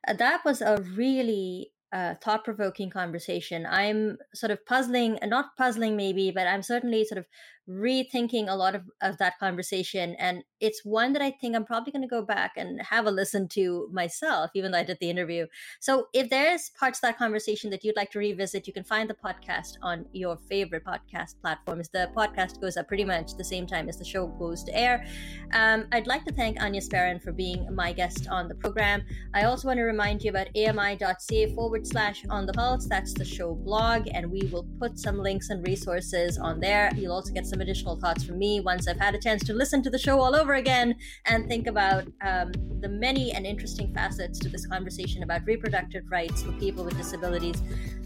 Uh, 0.07 0.13
that 0.13 0.45
was 0.45 0.61
a 0.61 0.81
really 0.95 1.71
uh, 1.91 2.15
thought 2.15 2.43
provoking 2.43 2.89
conversation. 2.89 3.67
I'm 3.69 4.17
sort 4.33 4.51
of 4.51 4.65
puzzling, 4.65 5.19
not 5.23 5.55
puzzling 5.57 5.95
maybe, 5.95 6.31
but 6.31 6.47
I'm 6.47 6.63
certainly 6.63 7.05
sort 7.05 7.19
of 7.19 7.27
rethinking 7.69 8.49
a 8.49 8.55
lot 8.55 8.75
of, 8.75 8.83
of 9.01 9.17
that 9.19 9.39
conversation. 9.39 10.15
And 10.19 10.43
it's 10.59 10.83
one 10.83 11.13
that 11.13 11.21
I 11.21 11.31
think 11.31 11.55
I'm 11.55 11.65
probably 11.65 11.91
going 11.91 12.01
to 12.01 12.07
go 12.07 12.21
back 12.21 12.53
and 12.57 12.81
have 12.81 13.05
a 13.05 13.11
listen 13.11 13.47
to 13.49 13.89
myself, 13.91 14.51
even 14.53 14.71
though 14.71 14.79
I 14.79 14.83
did 14.83 14.97
the 14.99 15.09
interview. 15.09 15.47
So 15.79 16.07
if 16.13 16.29
there's 16.29 16.71
parts 16.77 16.99
of 16.99 17.03
that 17.03 17.17
conversation 17.17 17.69
that 17.71 17.83
you'd 17.83 17.95
like 17.95 18.11
to 18.11 18.19
revisit, 18.19 18.67
you 18.67 18.73
can 18.73 18.83
find 18.83 19.09
the 19.09 19.13
podcast 19.13 19.77
on 19.81 20.05
your 20.11 20.37
favorite 20.49 20.83
podcast 20.85 21.39
platforms. 21.41 21.89
The 21.89 22.09
podcast 22.15 22.59
goes 22.59 22.77
up 22.77 22.87
pretty 22.87 23.05
much 23.05 23.35
the 23.37 23.43
same 23.43 23.65
time 23.65 23.87
as 23.87 23.97
the 23.97 24.05
show 24.05 24.27
goes 24.27 24.63
to 24.65 24.77
air. 24.77 25.05
Um, 25.53 25.87
I'd 25.91 26.07
like 26.07 26.25
to 26.25 26.33
thank 26.33 26.59
Áine 26.59 26.85
Sperrin 26.85 27.21
for 27.21 27.31
being 27.31 27.73
my 27.73 27.93
guest 27.93 28.27
on 28.29 28.47
the 28.47 28.55
program. 28.55 29.03
I 29.33 29.43
also 29.43 29.67
want 29.67 29.77
to 29.77 29.83
remind 29.83 30.23
you 30.23 30.31
about 30.31 30.47
ami.ca 30.55 31.53
forward 31.55 31.87
slash 31.87 32.23
on 32.29 32.45
the 32.45 32.53
pulse. 32.53 32.87
That's 32.87 33.13
the 33.13 33.25
show 33.25 33.55
blog, 33.55 34.07
and 34.13 34.29
we 34.31 34.41
will 34.51 34.67
put 34.79 34.99
some 34.99 35.17
links 35.17 35.49
and 35.49 35.65
resources 35.65 36.37
on 36.37 36.59
there. 36.59 36.91
You'll 36.95 37.13
also 37.13 37.33
get 37.33 37.45
some 37.45 37.52
additional 37.61 37.99
thoughts 37.99 38.23
from 38.23 38.37
me 38.37 38.59
once 38.59 38.87
I've 38.87 38.99
had 38.99 39.15
a 39.15 39.19
chance 39.19 39.43
to 39.45 39.53
listen 39.53 39.81
to 39.83 39.89
the 39.89 39.99
show 39.99 40.19
all 40.19 40.35
over 40.35 40.53
again 40.53 40.95
and 41.25 41.47
think 41.47 41.67
about 41.67 42.05
um, 42.21 42.51
the 42.79 42.89
many 42.89 43.31
and 43.33 43.45
interesting 43.45 43.93
facets 43.93 44.39
to 44.39 44.49
this 44.49 44.65
conversation 44.67 45.23
about 45.23 45.45
reproductive 45.45 46.03
rights 46.09 46.41
for 46.43 46.51
people 46.53 46.83
with 46.83 46.97
disabilities. 46.97 47.61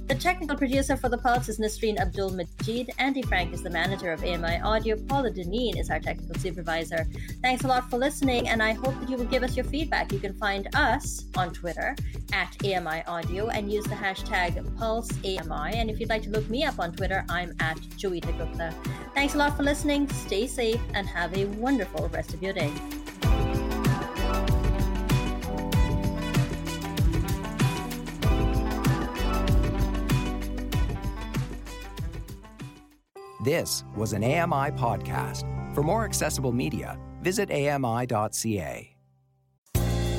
The 0.07 0.15
technical 0.15 0.55
producer 0.55 0.95
for 0.95 1.09
The 1.09 1.17
Pulse 1.17 1.49
is 1.49 1.59
Nasreen 1.59 1.99
Abdul 1.99 2.29
Majid. 2.29 2.91
Andy 2.97 3.21
Frank 3.23 3.53
is 3.53 3.61
the 3.61 3.69
manager 3.69 4.13
of 4.13 4.23
AMI 4.23 4.61
Audio. 4.61 4.95
Paula 4.95 5.29
Deneen 5.29 5.77
is 5.77 5.89
our 5.89 5.99
technical 5.99 6.33
supervisor. 6.35 7.05
Thanks 7.41 7.65
a 7.65 7.67
lot 7.67 7.89
for 7.89 7.97
listening, 7.97 8.47
and 8.47 8.63
I 8.63 8.71
hope 8.71 8.97
that 9.01 9.09
you 9.09 9.17
will 9.17 9.25
give 9.25 9.43
us 9.43 9.57
your 9.57 9.65
feedback. 9.65 10.13
You 10.13 10.19
can 10.19 10.33
find 10.35 10.73
us 10.75 11.25
on 11.35 11.51
Twitter 11.51 11.93
at 12.31 12.55
AMI 12.63 13.03
Audio 13.05 13.49
and 13.49 13.69
use 13.69 13.83
the 13.83 13.95
hashtag 13.95 14.63
PulseAMI. 14.77 15.75
And 15.75 15.89
if 15.89 15.99
you'd 15.99 16.09
like 16.09 16.23
to 16.23 16.29
look 16.29 16.49
me 16.49 16.63
up 16.63 16.79
on 16.79 16.93
Twitter, 16.93 17.25
I'm 17.27 17.53
at 17.59 17.77
Joeita 17.77 18.37
Gupta. 18.37 18.73
Thanks 19.13 19.33
a 19.37 19.39
lot 19.39 19.55
for 19.55 19.63
listening. 19.63 20.09
Stay 20.09 20.47
safe 20.47 20.81
and 20.95 21.07
have 21.07 21.37
a 21.37 21.45
wonderful 21.45 22.09
rest 22.09 22.33
of 22.33 22.41
your 22.41 22.53
day. 22.53 22.73
This 33.43 33.83
was 33.95 34.13
an 34.13 34.23
AMI 34.23 34.71
podcast. 34.71 35.45
For 35.75 35.83
more 35.83 36.03
accessible 36.03 36.51
media, 36.51 36.99
visit 37.21 37.51
ami.ca. 37.51 38.96